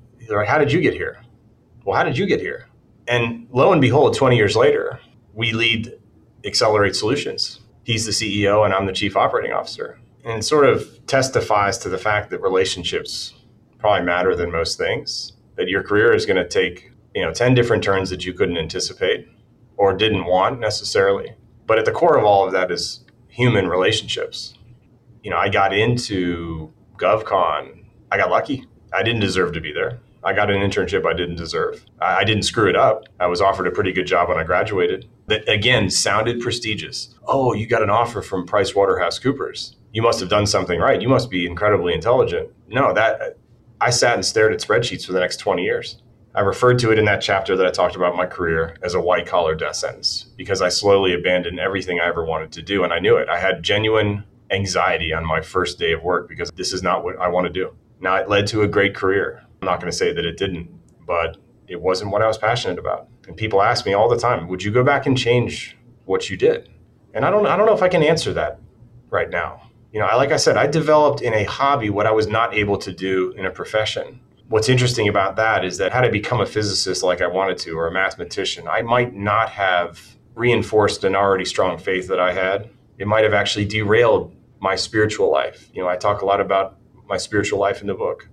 how 0.47 0.59
did 0.59 0.71
you 0.73 0.81
get 0.81 0.95
here? 0.95 1.23
Well, 1.85 1.97
how 1.97 2.05
did 2.05 2.17
you 2.17 2.25
get 2.25 2.41
here? 2.41 2.69
And 3.09 3.49
lo 3.51 3.73
and 3.73 3.81
behold, 3.81 4.17
20 4.17 4.37
years 4.37 4.55
later, 4.55 5.01
we 5.35 5.53
lead 5.53 5.93
Xcelerate 6.45 6.95
Solutions. 6.95 7.59
He's 7.83 8.07
the 8.07 8.13
CEO 8.13 8.65
and 8.65 8.73
I'm 8.73 8.87
the 8.87 8.93
chief 8.93 9.17
operating 9.17 9.53
officer. 9.53 9.99
And 10.25 10.39
it 10.39 10.45
sort 10.45 10.67
of 10.67 11.05
testifies 11.09 11.79
to 11.79 11.89
the 11.89 11.99
fact 11.99 12.31
that 12.31 12.41
relationships 12.41 13.35
probably 13.79 14.07
matter 14.07 14.37
than 14.37 14.53
most 14.53 14.79
things, 14.79 15.33
that 15.57 15.69
your 15.69 15.83
career 15.83 16.15
is 16.15 16.27
going 16.27 16.37
to 16.37 16.49
take 16.49 16.93
you 17.15 17.23
know 17.23 17.33
10 17.33 17.55
different 17.55 17.83
turns 17.83 18.11
that 18.11 18.25
you 18.25 18.33
couldn't 18.33 18.59
anticipate 18.59 19.29
or 19.77 19.97
didn't 19.97 20.25
want 20.25 20.61
necessarily. 20.61 21.35
But 21.67 21.79
at 21.79 21.85
the 21.85 21.93
core 21.93 22.19
of 22.19 22.25
all 22.25 22.47
of 22.47 22.53
that 22.53 22.71
is 22.71 23.05
human 23.29 23.69
relationships. 23.69 24.55
You 25.23 25.31
know 25.31 25.39
i 25.39 25.49
got 25.49 25.73
into 25.73 26.73
govcon 26.97 27.85
i 28.11 28.17
got 28.17 28.31
lucky. 28.31 28.67
I 28.93 29.03
didn't 29.03 29.21
deserve 29.21 29.53
to 29.55 29.61
be 29.61 29.73
there. 29.73 30.01
I 30.23 30.33
got 30.33 30.51
an 30.51 30.59
internship 30.59 31.07
i 31.07 31.15
didn't 31.15 31.37
deserve. 31.37 31.85
I, 32.01 32.25
didn't 32.25 32.45
screw 32.45 32.69
it 32.69 32.77
up. 32.77 33.05
I 33.21 33.27
was 33.27 33.41
offered 33.41 33.67
a 33.67 33.71
pretty 33.71 33.93
good 33.93 34.07
job 34.07 34.29
when 34.29 34.39
i 34.39 34.45
graduated 34.45 35.09
that 35.27 35.49
again 35.49 35.91
sounded 35.91 36.41
prestigious. 36.41 37.15
Oh 37.27 37.55
you 37.55 37.67
got 37.67 37.83
an 37.83 37.91
offer 37.91 38.23
from 38.23 38.47
price 38.47 38.75
waterhouse 38.75 39.19
coopers 39.19 39.77
you 39.93 40.03
must 40.03 40.19
have 40.19 40.29
done 40.29 40.45
something 40.45 40.81
right. 40.81 41.01
You 41.01 41.09
must 41.09 41.31
be 41.31 41.47
incredibly 41.47 41.95
intelligent. 41.95 42.51
No 42.69 42.93
that 42.93 43.39
i 43.81 43.91
sat 43.91 44.15
and 44.15 44.25
stared 44.25 44.53
at 44.53 44.61
spreadsheets 44.61 45.07
for 45.07 45.13
the 45.13 45.21
next 45.21 45.39
20 45.39 45.63
years 45.63 45.99
I 46.37 46.41
referred 46.41 46.81
to 46.81 46.91
it 46.91 46.99
in 46.99 47.05
that 47.05 47.23
chapter 47.23 47.57
that 47.57 47.65
I 47.65 47.71
talked 47.71 47.95
about 47.95 48.17
my 48.17 48.27
career 48.27 48.77
as 48.83 48.95
a 48.95 49.01
white 49.01 49.25
collar 49.25 49.55
death 49.55 49.77
sentence 49.77 50.27
because 50.37 50.61
I 50.61 50.69
slowly 50.69 51.15
abandoned 51.15 51.61
everything 51.61 52.01
I 52.01 52.09
ever 52.09 52.25
wanted 52.25 52.51
to 52.53 52.63
do. 52.63 52.83
And 52.83 52.93
I 52.93 52.99
knew 52.99 53.17
it. 53.17 53.29
I 53.29 53.39
had 53.39 53.63
genuine 53.63 54.25
anxiety 54.51 55.13
on 55.13 55.25
my 55.25 55.41
first 55.41 55.79
day 55.79 55.93
of 55.93 56.03
work 56.03 56.29
because 56.29 56.51
this 56.57 56.73
is 56.73 56.83
not 56.83 57.05
what 57.05 57.17
I 57.19 57.29
want 57.29 57.47
to 57.47 57.53
do. 57.53 57.73
Now, 58.01 58.17
it 58.17 58.29
led 58.29 58.49
to 58.49 58.63
a 58.63 58.69
great 58.69 58.97
career. 58.97 59.45
I'm 59.63 59.67
not 59.67 59.81
going 59.81 59.91
to 59.91 59.97
say 59.97 60.13
that 60.13 60.25
it 60.25 60.37
didn't, 60.37 60.69
but 61.07 61.37
it 61.69 61.81
wasn't 61.81 62.11
what 62.11 62.21
I 62.21 62.27
was 62.27 62.37
passionate 62.37 62.81
about. 62.81 63.07
And 63.29 63.37
people 63.37 63.63
ask 63.63 63.87
me 63.87 63.93
all 63.93 64.09
the 64.09 64.19
time, 64.19 64.49
would 64.49 64.63
you 64.63 64.73
go 64.73 64.83
back 64.83 65.07
and 65.07 65.17
change 65.17 65.77
what 66.05 66.29
you 66.31 66.37
did? 66.37 66.69
And 67.15 67.25
I 67.25 67.31
don't, 67.31 67.47
I 67.47 67.57
don't 67.57 67.67
know 67.67 67.75
if 67.75 67.83
I 67.83 67.89
can 67.89 68.03
answer 68.03 68.33
that 68.33 68.59
right 69.09 69.31
now. 69.31 69.71
You 69.93 70.01
know, 70.01 70.07
I, 70.07 70.17
like 70.17 70.33
I 70.33 70.37
said, 70.37 70.57
I 70.57 70.67
developed 70.67 71.23
in 71.23 71.33
a 71.33 71.45
hobby 71.45 71.91
what 71.91 72.07
I 72.07 72.11
was 72.11 72.27
not 72.27 72.55
able 72.55 72.77
to 72.79 72.93
do 72.93 73.31
in 73.37 73.47
a 73.47 73.51
profession 73.53 74.19
what's 74.49 74.69
interesting 74.69 75.09
about 75.09 75.37
that 75.37 75.65
is 75.65 75.79
that 75.79 75.93
had 75.93 76.05
I 76.05 76.09
become 76.11 76.41
a 76.41 76.47
physicist 76.47 77.03
like 77.03 77.21
I 77.21 77.27
wanted 77.27 77.59
to 77.59 77.73
or 77.73 77.87
a 77.87 77.93
mathematician, 77.93 78.69
I 78.69 78.83
might 78.83 79.15
not 79.15 79.51
have 79.51 80.17
reinforced 80.35 81.05
an 81.05 81.15
already 81.15 81.45
strong 81.45 81.79
faith 81.79 82.09
that 82.09 82.21
I 82.21 82.33
had. 82.33 82.69
It 82.99 83.07
might 83.07 83.25
have 83.25 83.35
actually 83.35 83.65
derailed 83.65 84.35
my 84.61 84.77
spiritual 84.77 85.31
life. 85.31 85.71
You 85.73 85.83
know, 85.83 85.89
I 85.89 85.97
talk 85.97 86.23
a 86.23 86.27
lot 86.27 86.41
about 86.41 86.79
my 87.07 87.17
spiritual 87.17 87.59
life 87.59 87.81
in 87.81 87.87
the 87.87 87.95
book. 87.95 88.29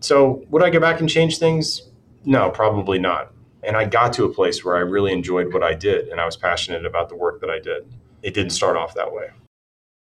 So, 0.00 0.44
would 0.50 0.62
I 0.62 0.70
go 0.70 0.80
back 0.80 1.00
and 1.00 1.08
change 1.08 1.38
things? 1.38 1.90
No, 2.24 2.50
probably 2.50 2.98
not. 2.98 3.32
And 3.62 3.76
I 3.76 3.84
got 3.84 4.12
to 4.14 4.24
a 4.24 4.32
place 4.32 4.64
where 4.64 4.76
I 4.76 4.80
really 4.80 5.12
enjoyed 5.12 5.52
what 5.52 5.62
I 5.62 5.74
did 5.74 6.08
and 6.08 6.20
I 6.20 6.26
was 6.26 6.36
passionate 6.36 6.84
about 6.84 7.08
the 7.08 7.16
work 7.16 7.40
that 7.40 7.50
I 7.50 7.60
did. 7.60 7.92
It 8.22 8.34
didn't 8.34 8.50
start 8.50 8.76
off 8.76 8.94
that 8.94 9.12
way. 9.12 9.30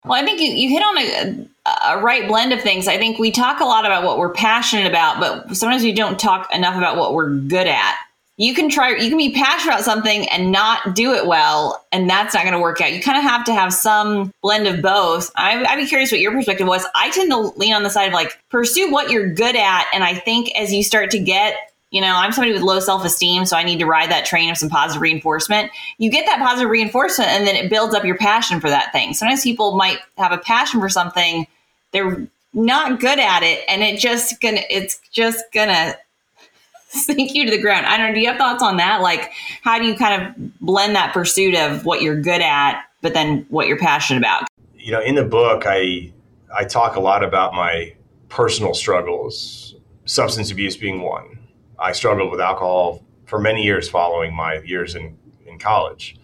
Well, 0.06 0.22
I 0.22 0.26
think 0.26 0.40
you, 0.40 0.52
you 0.52 0.70
hit 0.70 0.84
on 0.84 0.98
a, 0.98 1.96
a 1.96 2.02
right 2.02 2.28
blend 2.28 2.54
of 2.54 2.62
things. 2.62 2.88
I 2.88 2.98
think 2.98 3.20
we 3.20 3.32
talk 3.32 3.60
a 3.60 3.66
lot 3.66 3.86
about 3.86 4.04
what 4.04 4.18
we're 4.18 4.34
passionate 4.34 4.88
about, 4.88 5.20
but 5.20 5.56
sometimes 5.56 5.84
we 5.84 5.92
don't 5.92 6.20
talk 6.20 6.54
enough 6.54 6.78
about 6.78 6.98
what 6.98 7.14
we're 7.14 7.36
good 7.36 7.68
at. 7.68 7.98
You 8.40 8.54
can 8.54 8.70
try, 8.70 8.96
you 8.96 9.10
can 9.10 9.18
be 9.18 9.34
passionate 9.34 9.74
about 9.74 9.84
something 9.84 10.30
and 10.30 10.52
not 10.52 10.96
do 10.96 11.14
it 11.14 11.26
well, 11.26 11.84
and 11.92 12.08
that's 12.08 12.36
not 12.36 12.44
going 12.44 12.54
to 12.54 12.60
work 12.60 12.80
out. 12.80 12.94
You 12.94 13.02
kind 13.02 13.18
of 13.18 13.24
have 13.24 13.44
to 13.46 13.54
have 13.54 13.74
some 13.74 14.32
blend 14.44 14.68
of 14.68 14.82
both. 14.82 15.32
I, 15.36 15.66
I'd 15.66 15.78
be 15.78 15.88
curious 15.88 16.12
what 16.12 16.22
your 16.22 16.32
perspective 16.32 16.68
was. 16.68 16.86
I 16.94 17.10
tend 17.10 17.32
to 17.32 17.38
lean 17.58 17.74
on 17.74 17.82
the 17.82 17.90
side 17.90 18.06
of 18.06 18.14
like, 18.14 18.40
pursue 18.50 18.92
what 18.92 19.10
you're 19.10 19.34
good 19.34 19.56
at. 19.56 19.88
And 19.92 20.04
I 20.04 20.14
think 20.14 20.52
as 20.56 20.72
you 20.72 20.84
start 20.84 21.10
to 21.12 21.20
get 21.20 21.56
you 21.90 22.02
know, 22.02 22.16
I'm 22.16 22.32
somebody 22.32 22.54
with 22.54 22.64
low 22.64 22.80
self 22.80 23.06
esteem, 23.06 23.46
so 23.46 23.56
I 23.56 23.64
need 23.64 23.80
to 23.80 23.86
ride 23.86 24.12
that 24.12 24.26
train 24.26 24.50
of 24.50 24.58
some 24.58 24.70
positive 24.70 25.02
reinforcement. 25.02 25.72
You 25.98 26.12
get 26.12 26.26
that 26.26 26.40
positive 26.40 26.70
reinforcement, 26.70 27.30
and 27.30 27.48
then 27.48 27.56
it 27.56 27.70
builds 27.70 27.96
up 27.96 28.04
your 28.04 28.18
passion 28.18 28.60
for 28.60 28.70
that 28.70 28.92
thing. 28.92 29.14
Sometimes 29.14 29.44
people 29.44 29.76
might 29.76 30.00
have 30.18 30.32
a 30.32 30.38
passion 30.38 30.82
for 30.82 30.90
something, 30.90 31.48
they're 31.92 32.28
not 32.54 33.00
good 33.00 33.20
at 33.20 33.44
it, 33.44 33.64
and 33.70 33.84
it 33.84 34.00
just 34.00 34.42
gonna, 34.42 34.62
it's 34.70 35.00
just 35.12 35.44
gonna 35.54 35.96
sink 36.90 37.34
you 37.34 37.46
to 37.46 37.52
the 37.52 37.62
ground. 37.62 37.86
I 37.86 37.98
don't 37.98 38.10
know. 38.10 38.14
Do 38.16 38.20
you 38.20 38.28
have 38.28 38.38
thoughts 38.38 38.64
on 38.64 38.78
that? 38.78 39.02
Like, 39.02 39.32
how 39.62 39.80
do 39.80 39.86
you 39.86 39.96
kind 39.96 40.24
of 40.24 40.60
blend 40.60 40.96
that 40.96 41.14
pursuit 41.14 41.56
of 41.56 41.86
what 41.86 42.02
you're 42.02 42.20
good 42.20 42.42
at, 42.42 42.84
but 43.02 43.14
then 43.14 43.46
what 43.50 43.68
you're 43.68 43.80
passionate 43.80 44.20
about? 44.20 44.48
You 44.76 44.92
know, 44.92 45.02
in 45.02 45.16
the 45.16 45.26
book, 45.26 45.64
I 45.66 46.12
I 46.54 46.66
talk 46.66 46.98
a 46.98 47.00
lot 47.00 47.24
about 47.24 47.54
my 47.54 47.94
personal 48.28 48.74
struggles, 48.74 49.76
substance 50.06 50.52
abuse 50.52 50.76
being 50.76 51.02
one. 51.02 51.37
I 51.80 51.92
struggled 51.92 52.32
with 52.32 52.40
alcohol 52.40 53.04
for 53.26 53.40
many 53.40 53.64
years 53.64 53.90
following 53.90 54.36
my 54.36 54.60
years 54.60 54.96
in, 54.96 55.18
in 55.46 55.60
college. 55.60 56.18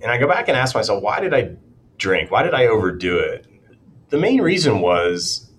And 0.00 0.10
I 0.10 0.18
go 0.18 0.26
back 0.26 0.48
and 0.48 0.56
ask 0.56 0.74
myself, 0.74 1.02
why 1.02 1.20
did 1.20 1.32
I 1.32 1.56
drink? 1.98 2.30
Why 2.30 2.42
did 2.42 2.54
I 2.54 2.66
overdo 2.66 3.18
it? 3.18 3.46
The 4.08 4.18
main 4.18 4.40
reason 4.40 4.80
was 4.80 5.50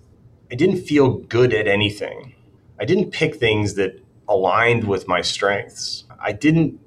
I 0.50 0.54
didn't 0.54 0.82
feel 0.82 1.18
good 1.18 1.52
at 1.52 1.66
anything. 1.66 2.34
I 2.80 2.84
didn't 2.84 3.10
pick 3.10 3.36
things 3.36 3.74
that 3.74 4.02
aligned 4.28 4.84
with 4.84 5.08
my 5.08 5.20
strengths. 5.20 6.04
I 6.20 6.32
didn't 6.32 6.80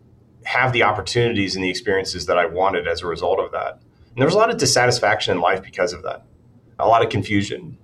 have 0.44 0.74
the 0.74 0.84
opportunities 0.84 1.56
and 1.56 1.64
the 1.64 1.70
experiences 1.70 2.26
that 2.26 2.38
I 2.38 2.46
wanted 2.46 2.88
as 2.88 3.02
a 3.02 3.08
result 3.08 3.40
of 3.40 3.52
that. 3.52 3.74
And 4.10 4.18
there 4.18 4.26
was 4.26 4.36
a 4.36 4.38
lot 4.38 4.50
of 4.50 4.58
dissatisfaction 4.58 5.36
in 5.36 5.42
life 5.42 5.62
because 5.62 5.94
of 5.94 6.04
that, 6.04 6.26
a 6.80 6.88
lot 6.88 7.04
of 7.04 7.10
confusion. 7.10 7.78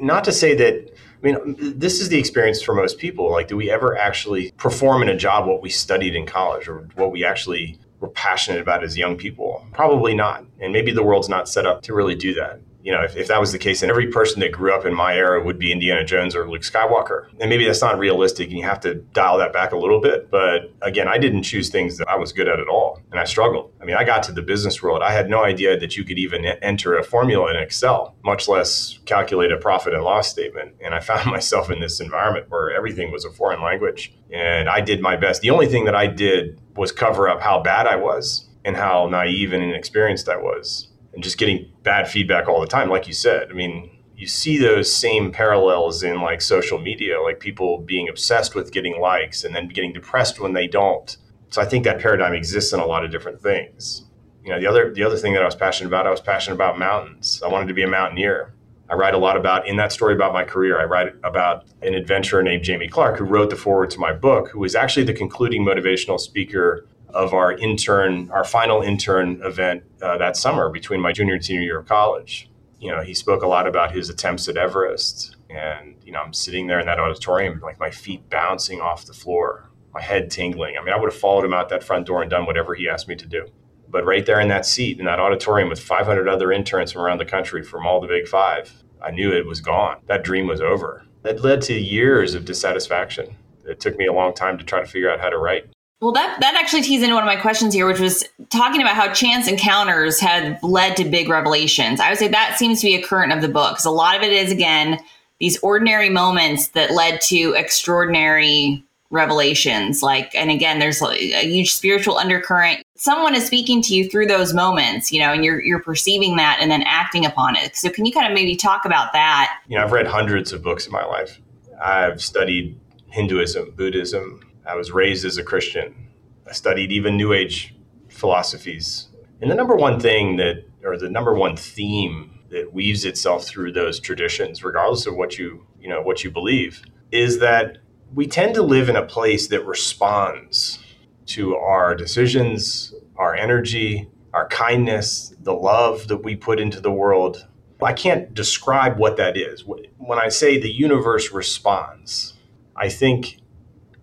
Not 0.00 0.24
to 0.24 0.32
say 0.32 0.54
that, 0.54 0.90
I 1.22 1.26
mean, 1.26 1.78
this 1.78 2.00
is 2.00 2.08
the 2.08 2.18
experience 2.18 2.62
for 2.62 2.74
most 2.74 2.98
people. 2.98 3.30
Like, 3.30 3.46
do 3.46 3.56
we 3.56 3.70
ever 3.70 3.96
actually 3.96 4.50
perform 4.56 5.02
in 5.02 5.08
a 5.08 5.16
job 5.16 5.46
what 5.46 5.62
we 5.62 5.70
studied 5.70 6.16
in 6.16 6.26
college 6.26 6.66
or 6.66 6.88
what 6.96 7.12
we 7.12 7.24
actually 7.24 7.78
were 8.00 8.08
passionate 8.08 8.60
about 8.60 8.82
as 8.82 8.98
young 8.98 9.16
people? 9.16 9.64
Probably 9.72 10.14
not. 10.14 10.44
And 10.58 10.72
maybe 10.72 10.90
the 10.92 11.02
world's 11.02 11.28
not 11.28 11.48
set 11.48 11.64
up 11.64 11.82
to 11.82 11.94
really 11.94 12.16
do 12.16 12.34
that 12.34 12.60
you 12.82 12.90
know, 12.90 13.02
if, 13.02 13.16
if 13.16 13.28
that 13.28 13.40
was 13.40 13.52
the 13.52 13.58
case, 13.58 13.80
then 13.80 13.90
every 13.90 14.08
person 14.08 14.40
that 14.40 14.50
grew 14.50 14.74
up 14.74 14.84
in 14.84 14.94
my 14.94 15.14
era 15.14 15.42
would 15.42 15.58
be 15.58 15.70
Indiana 15.70 16.04
Jones 16.04 16.34
or 16.34 16.48
Luke 16.48 16.62
Skywalker. 16.62 17.28
And 17.40 17.48
maybe 17.48 17.64
that's 17.64 17.80
not 17.80 17.98
realistic 17.98 18.48
and 18.48 18.58
you 18.58 18.64
have 18.64 18.80
to 18.80 18.94
dial 18.94 19.38
that 19.38 19.52
back 19.52 19.72
a 19.72 19.76
little 19.76 20.00
bit. 20.00 20.30
But 20.30 20.72
again, 20.82 21.06
I 21.06 21.18
didn't 21.18 21.44
choose 21.44 21.68
things 21.68 21.96
that 21.98 22.08
I 22.08 22.16
was 22.16 22.32
good 22.32 22.48
at 22.48 22.58
at 22.58 22.68
all. 22.68 23.00
And 23.10 23.20
I 23.20 23.24
struggled. 23.24 23.72
I 23.80 23.84
mean, 23.84 23.96
I 23.96 24.04
got 24.04 24.24
to 24.24 24.32
the 24.32 24.42
business 24.42 24.82
world. 24.82 25.02
I 25.02 25.12
had 25.12 25.30
no 25.30 25.44
idea 25.44 25.78
that 25.78 25.96
you 25.96 26.04
could 26.04 26.18
even 26.18 26.44
enter 26.44 26.98
a 26.98 27.04
formula 27.04 27.50
in 27.50 27.56
Excel, 27.56 28.16
much 28.24 28.48
less 28.48 28.98
calculate 29.06 29.52
a 29.52 29.56
profit 29.56 29.94
and 29.94 30.02
loss 30.02 30.28
statement. 30.28 30.74
And 30.84 30.94
I 30.94 31.00
found 31.00 31.26
myself 31.30 31.70
in 31.70 31.80
this 31.80 32.00
environment 32.00 32.46
where 32.48 32.70
everything 32.70 33.12
was 33.12 33.24
a 33.24 33.30
foreign 33.30 33.62
language. 33.62 34.12
And 34.32 34.68
I 34.68 34.80
did 34.80 35.00
my 35.00 35.16
best. 35.16 35.40
The 35.42 35.50
only 35.50 35.68
thing 35.68 35.84
that 35.84 35.94
I 35.94 36.08
did 36.08 36.60
was 36.74 36.90
cover 36.90 37.28
up 37.28 37.40
how 37.40 37.62
bad 37.62 37.86
I 37.86 37.96
was 37.96 38.48
and 38.64 38.76
how 38.76 39.06
naive 39.08 39.52
and 39.52 39.62
inexperienced 39.62 40.28
I 40.28 40.36
was 40.36 40.88
and 41.14 41.22
just 41.22 41.38
getting 41.38 41.70
bad 41.82 42.08
feedback 42.08 42.48
all 42.48 42.60
the 42.60 42.66
time. 42.66 42.88
Like 42.88 43.06
you 43.06 43.14
said, 43.14 43.50
I 43.50 43.54
mean, 43.54 43.90
you 44.16 44.26
see 44.26 44.58
those 44.58 44.94
same 44.94 45.32
parallels 45.32 46.02
in 46.02 46.20
like 46.20 46.40
social 46.40 46.78
media, 46.78 47.20
like 47.20 47.40
people 47.40 47.78
being 47.78 48.08
obsessed 48.08 48.54
with 48.54 48.72
getting 48.72 49.00
likes 49.00 49.44
and 49.44 49.54
then 49.54 49.68
getting 49.68 49.92
depressed 49.92 50.40
when 50.40 50.52
they 50.52 50.66
don't. 50.66 51.16
So 51.50 51.60
I 51.60 51.64
think 51.64 51.84
that 51.84 52.00
paradigm 52.00 52.32
exists 52.32 52.72
in 52.72 52.80
a 52.80 52.86
lot 52.86 53.04
of 53.04 53.10
different 53.10 53.40
things. 53.40 54.04
You 54.44 54.50
know, 54.50 54.60
the 54.60 54.66
other 54.66 54.92
the 54.92 55.02
other 55.02 55.16
thing 55.16 55.34
that 55.34 55.42
I 55.42 55.44
was 55.44 55.54
passionate 55.54 55.88
about, 55.88 56.06
I 56.06 56.10
was 56.10 56.20
passionate 56.20 56.54
about 56.54 56.78
mountains. 56.78 57.42
I 57.44 57.48
wanted 57.48 57.68
to 57.68 57.74
be 57.74 57.82
a 57.82 57.88
mountaineer. 57.88 58.54
I 58.88 58.94
write 58.94 59.14
a 59.14 59.18
lot 59.18 59.36
about 59.36 59.66
in 59.66 59.76
that 59.76 59.90
story 59.90 60.14
about 60.14 60.32
my 60.32 60.44
career. 60.44 60.80
I 60.80 60.84
write 60.84 61.14
about 61.24 61.64
an 61.80 61.94
adventurer 61.94 62.42
named 62.42 62.62
Jamie 62.62 62.88
Clarke 62.88 63.18
who 63.18 63.24
wrote 63.24 63.50
the 63.50 63.56
foreword 63.56 63.90
to 63.90 63.98
my 63.98 64.12
book, 64.12 64.50
who 64.50 64.60
was 64.60 64.74
actually 64.74 65.04
the 65.04 65.14
concluding 65.14 65.64
motivational 65.64 66.20
speaker 66.20 66.86
of 67.12 67.34
our 67.34 67.52
intern, 67.52 68.30
our 68.30 68.44
final 68.44 68.82
intern 68.82 69.40
event 69.42 69.84
uh, 70.00 70.18
that 70.18 70.36
summer 70.36 70.68
between 70.68 71.00
my 71.00 71.12
junior 71.12 71.34
and 71.34 71.44
senior 71.44 71.62
year 71.62 71.78
of 71.78 71.86
college. 71.86 72.50
You 72.78 72.90
know, 72.90 73.02
he 73.02 73.14
spoke 73.14 73.42
a 73.42 73.46
lot 73.46 73.66
about 73.66 73.92
his 73.92 74.08
attempts 74.08 74.48
at 74.48 74.56
Everest. 74.56 75.36
And, 75.50 75.96
you 76.04 76.12
know, 76.12 76.20
I'm 76.20 76.32
sitting 76.32 76.66
there 76.66 76.80
in 76.80 76.86
that 76.86 76.98
auditorium, 76.98 77.60
like 77.60 77.78
my 77.78 77.90
feet 77.90 78.28
bouncing 78.28 78.80
off 78.80 79.04
the 79.04 79.12
floor, 79.12 79.70
my 79.94 80.00
head 80.00 80.30
tingling. 80.30 80.76
I 80.78 80.84
mean, 80.84 80.92
I 80.92 80.98
would 80.98 81.12
have 81.12 81.20
followed 81.20 81.44
him 81.44 81.52
out 81.52 81.68
that 81.68 81.84
front 81.84 82.06
door 82.06 82.22
and 82.22 82.30
done 82.30 82.46
whatever 82.46 82.74
he 82.74 82.88
asked 82.88 83.08
me 83.08 83.16
to 83.16 83.26
do. 83.26 83.46
But 83.88 84.06
right 84.06 84.24
there 84.24 84.40
in 84.40 84.48
that 84.48 84.64
seat, 84.64 84.98
in 84.98 85.04
that 85.04 85.20
auditorium 85.20 85.68
with 85.68 85.78
500 85.78 86.26
other 86.26 86.50
interns 86.50 86.92
from 86.92 87.02
around 87.02 87.18
the 87.18 87.26
country 87.26 87.62
from 87.62 87.86
all 87.86 88.00
the 88.00 88.08
big 88.08 88.26
five, 88.26 88.72
I 89.02 89.10
knew 89.10 89.30
it 89.32 89.46
was 89.46 89.60
gone. 89.60 89.98
That 90.06 90.24
dream 90.24 90.46
was 90.46 90.62
over. 90.62 91.04
That 91.22 91.44
led 91.44 91.60
to 91.62 91.74
years 91.74 92.34
of 92.34 92.46
dissatisfaction. 92.46 93.36
It 93.64 93.80
took 93.80 93.98
me 93.98 94.06
a 94.06 94.12
long 94.12 94.34
time 94.34 94.58
to 94.58 94.64
try 94.64 94.80
to 94.80 94.86
figure 94.86 95.10
out 95.10 95.20
how 95.20 95.28
to 95.28 95.38
write. 95.38 95.66
Well, 96.02 96.10
that, 96.12 96.38
that 96.40 96.56
actually 96.56 96.82
tees 96.82 97.00
into 97.00 97.14
one 97.14 97.22
of 97.22 97.28
my 97.28 97.40
questions 97.40 97.72
here, 97.72 97.86
which 97.86 98.00
was 98.00 98.24
talking 98.50 98.82
about 98.82 98.96
how 98.96 99.12
chance 99.12 99.46
encounters 99.46 100.18
had 100.18 100.60
led 100.60 100.96
to 100.96 101.04
big 101.04 101.28
revelations. 101.28 102.00
I 102.00 102.08
would 102.08 102.18
say 102.18 102.26
that 102.26 102.58
seems 102.58 102.80
to 102.80 102.88
be 102.88 102.96
a 102.96 103.02
current 103.02 103.32
of 103.32 103.40
the 103.40 103.48
book 103.48 103.74
because 103.74 103.84
a 103.84 103.90
lot 103.90 104.16
of 104.16 104.22
it 104.24 104.32
is, 104.32 104.50
again, 104.50 104.98
these 105.38 105.58
ordinary 105.60 106.10
moments 106.10 106.68
that 106.70 106.90
led 106.90 107.20
to 107.22 107.54
extraordinary 107.56 108.82
revelations. 109.10 110.02
Like, 110.02 110.34
and 110.34 110.50
again, 110.50 110.80
there's 110.80 111.00
a 111.00 111.14
huge 111.14 111.72
spiritual 111.72 112.18
undercurrent. 112.18 112.82
Someone 112.96 113.36
is 113.36 113.46
speaking 113.46 113.80
to 113.82 113.94
you 113.94 114.10
through 114.10 114.26
those 114.26 114.52
moments, 114.52 115.12
you 115.12 115.20
know, 115.20 115.32
and 115.32 115.44
you're 115.44 115.62
you're 115.62 115.82
perceiving 115.82 116.34
that 116.34 116.58
and 116.60 116.68
then 116.68 116.82
acting 116.82 117.24
upon 117.24 117.54
it. 117.54 117.76
So, 117.76 117.90
can 117.90 118.06
you 118.06 118.12
kind 118.12 118.26
of 118.26 118.32
maybe 118.32 118.56
talk 118.56 118.84
about 118.84 119.12
that? 119.12 119.56
You 119.68 119.78
know, 119.78 119.84
I've 119.84 119.92
read 119.92 120.08
hundreds 120.08 120.52
of 120.52 120.64
books 120.64 120.84
in 120.84 120.90
my 120.90 121.04
life. 121.04 121.40
I've 121.80 122.20
studied 122.20 122.76
Hinduism, 123.06 123.74
Buddhism, 123.76 124.40
I 124.66 124.76
was 124.76 124.92
raised 124.92 125.24
as 125.24 125.38
a 125.38 125.42
Christian. 125.42 126.08
I 126.48 126.52
studied 126.52 126.92
even 126.92 127.16
New 127.16 127.32
Age 127.32 127.74
philosophies. 128.08 129.08
And 129.40 129.50
the 129.50 129.54
number 129.54 129.74
one 129.74 129.98
thing 129.98 130.36
that, 130.36 130.64
or 130.84 130.96
the 130.96 131.10
number 131.10 131.34
one 131.34 131.56
theme 131.56 132.40
that 132.50 132.72
weaves 132.72 133.04
itself 133.04 133.44
through 133.44 133.72
those 133.72 133.98
traditions, 133.98 134.62
regardless 134.62 135.06
of 135.06 135.16
what 135.16 135.38
you, 135.38 135.66
you 135.80 135.88
know, 135.88 136.02
what 136.02 136.22
you 136.22 136.30
believe, 136.30 136.82
is 137.10 137.40
that 137.40 137.78
we 138.14 138.26
tend 138.26 138.54
to 138.54 138.62
live 138.62 138.88
in 138.88 138.96
a 138.96 139.04
place 139.04 139.48
that 139.48 139.66
responds 139.66 140.78
to 141.26 141.56
our 141.56 141.94
decisions, 141.94 142.94
our 143.16 143.34
energy, 143.34 144.08
our 144.32 144.46
kindness, 144.48 145.34
the 145.40 145.54
love 145.54 146.08
that 146.08 146.18
we 146.18 146.36
put 146.36 146.60
into 146.60 146.80
the 146.80 146.92
world. 146.92 147.46
I 147.82 147.92
can't 147.92 148.32
describe 148.32 148.98
what 148.98 149.16
that 149.16 149.36
is. 149.36 149.64
When 149.64 150.18
I 150.18 150.28
say 150.28 150.58
the 150.60 150.70
universe 150.70 151.32
responds, 151.32 152.34
I 152.76 152.88
think 152.88 153.38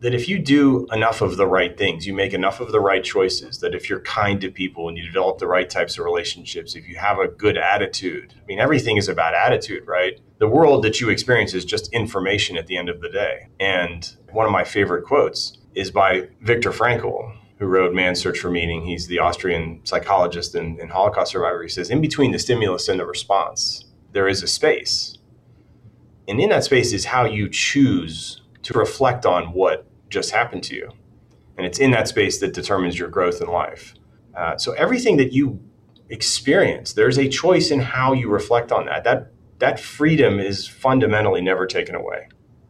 that 0.01 0.13
if 0.13 0.29
you 0.29 0.39
do 0.39 0.87
enough 0.91 1.21
of 1.21 1.35
the 1.35 1.47
right 1.47 1.77
things, 1.77 2.07
you 2.07 2.13
make 2.13 2.33
enough 2.33 2.61
of 2.61 2.71
the 2.71 2.79
right 2.79 3.03
choices, 3.03 3.59
that 3.59 3.75
if 3.75 3.89
you're 3.89 3.99
kind 4.01 4.39
to 4.39 4.49
people 4.49 4.87
and 4.87 4.97
you 4.97 5.05
develop 5.05 5.39
the 5.39 5.47
right 5.47 5.69
types 5.69 5.97
of 5.97 6.05
relationships, 6.05 6.75
if 6.75 6.87
you 6.87 6.95
have 6.95 7.19
a 7.19 7.27
good 7.27 7.57
attitude, 7.57 8.33
I 8.41 8.45
mean, 8.45 8.59
everything 8.59 8.97
is 8.97 9.09
about 9.09 9.33
attitude, 9.33 9.85
right? 9.85 10.19
The 10.37 10.47
world 10.47 10.83
that 10.83 11.01
you 11.01 11.09
experience 11.09 11.53
is 11.53 11.65
just 11.65 11.91
information 11.91 12.57
at 12.57 12.67
the 12.67 12.77
end 12.77 12.87
of 12.87 13.01
the 13.01 13.09
day. 13.09 13.49
And 13.59 14.09
one 14.31 14.45
of 14.45 14.53
my 14.53 14.63
favorite 14.63 15.05
quotes 15.05 15.57
is 15.75 15.91
by 15.91 16.29
Viktor 16.41 16.71
Frankl, 16.71 17.35
who 17.57 17.65
wrote 17.65 17.93
Man's 17.93 18.21
Search 18.21 18.39
for 18.39 18.49
Meaning. 18.49 18.85
He's 18.85 19.07
the 19.07 19.19
Austrian 19.19 19.81
psychologist 19.83 20.55
and, 20.55 20.79
and 20.79 20.91
Holocaust 20.91 21.33
survivor. 21.33 21.61
He 21.61 21.67
says, 21.67 21.89
in 21.89 21.99
between 21.99 22.31
the 22.31 22.39
stimulus 22.39 22.87
and 22.87 22.97
the 22.99 23.05
response, 23.05 23.83
there 24.13 24.29
is 24.29 24.41
a 24.41 24.47
space. 24.47 25.17
And 26.25 26.39
in 26.39 26.49
that 26.49 26.63
space 26.63 26.93
is 26.93 27.05
how 27.05 27.25
you 27.25 27.49
choose 27.49 28.41
to 28.63 28.73
reflect 28.77 29.25
on 29.25 29.47
what 29.47 29.88
just 30.09 30.31
happened 30.31 30.63
to 30.63 30.75
you. 30.75 30.91
And 31.57 31.65
it's 31.65 31.79
in 31.79 31.91
that 31.91 32.07
space 32.07 32.39
that 32.39 32.53
determines 32.53 32.97
your 32.97 33.09
growth 33.09 33.41
in 33.41 33.47
life. 33.47 33.93
Uh, 34.35 34.57
so 34.57 34.71
everything 34.73 35.17
that 35.17 35.33
you 35.33 35.59
experience, 36.09 36.93
there's 36.93 37.17
a 37.17 37.27
choice 37.27 37.71
in 37.71 37.79
how 37.79 38.13
you 38.13 38.29
reflect 38.29 38.71
on 38.71 38.85
that. 38.85 39.03
That 39.03 39.31
that 39.59 39.79
freedom 39.79 40.39
is 40.39 40.67
fundamentally 40.67 41.41
never 41.41 41.67
taken 41.67 41.95
away. 41.95 42.29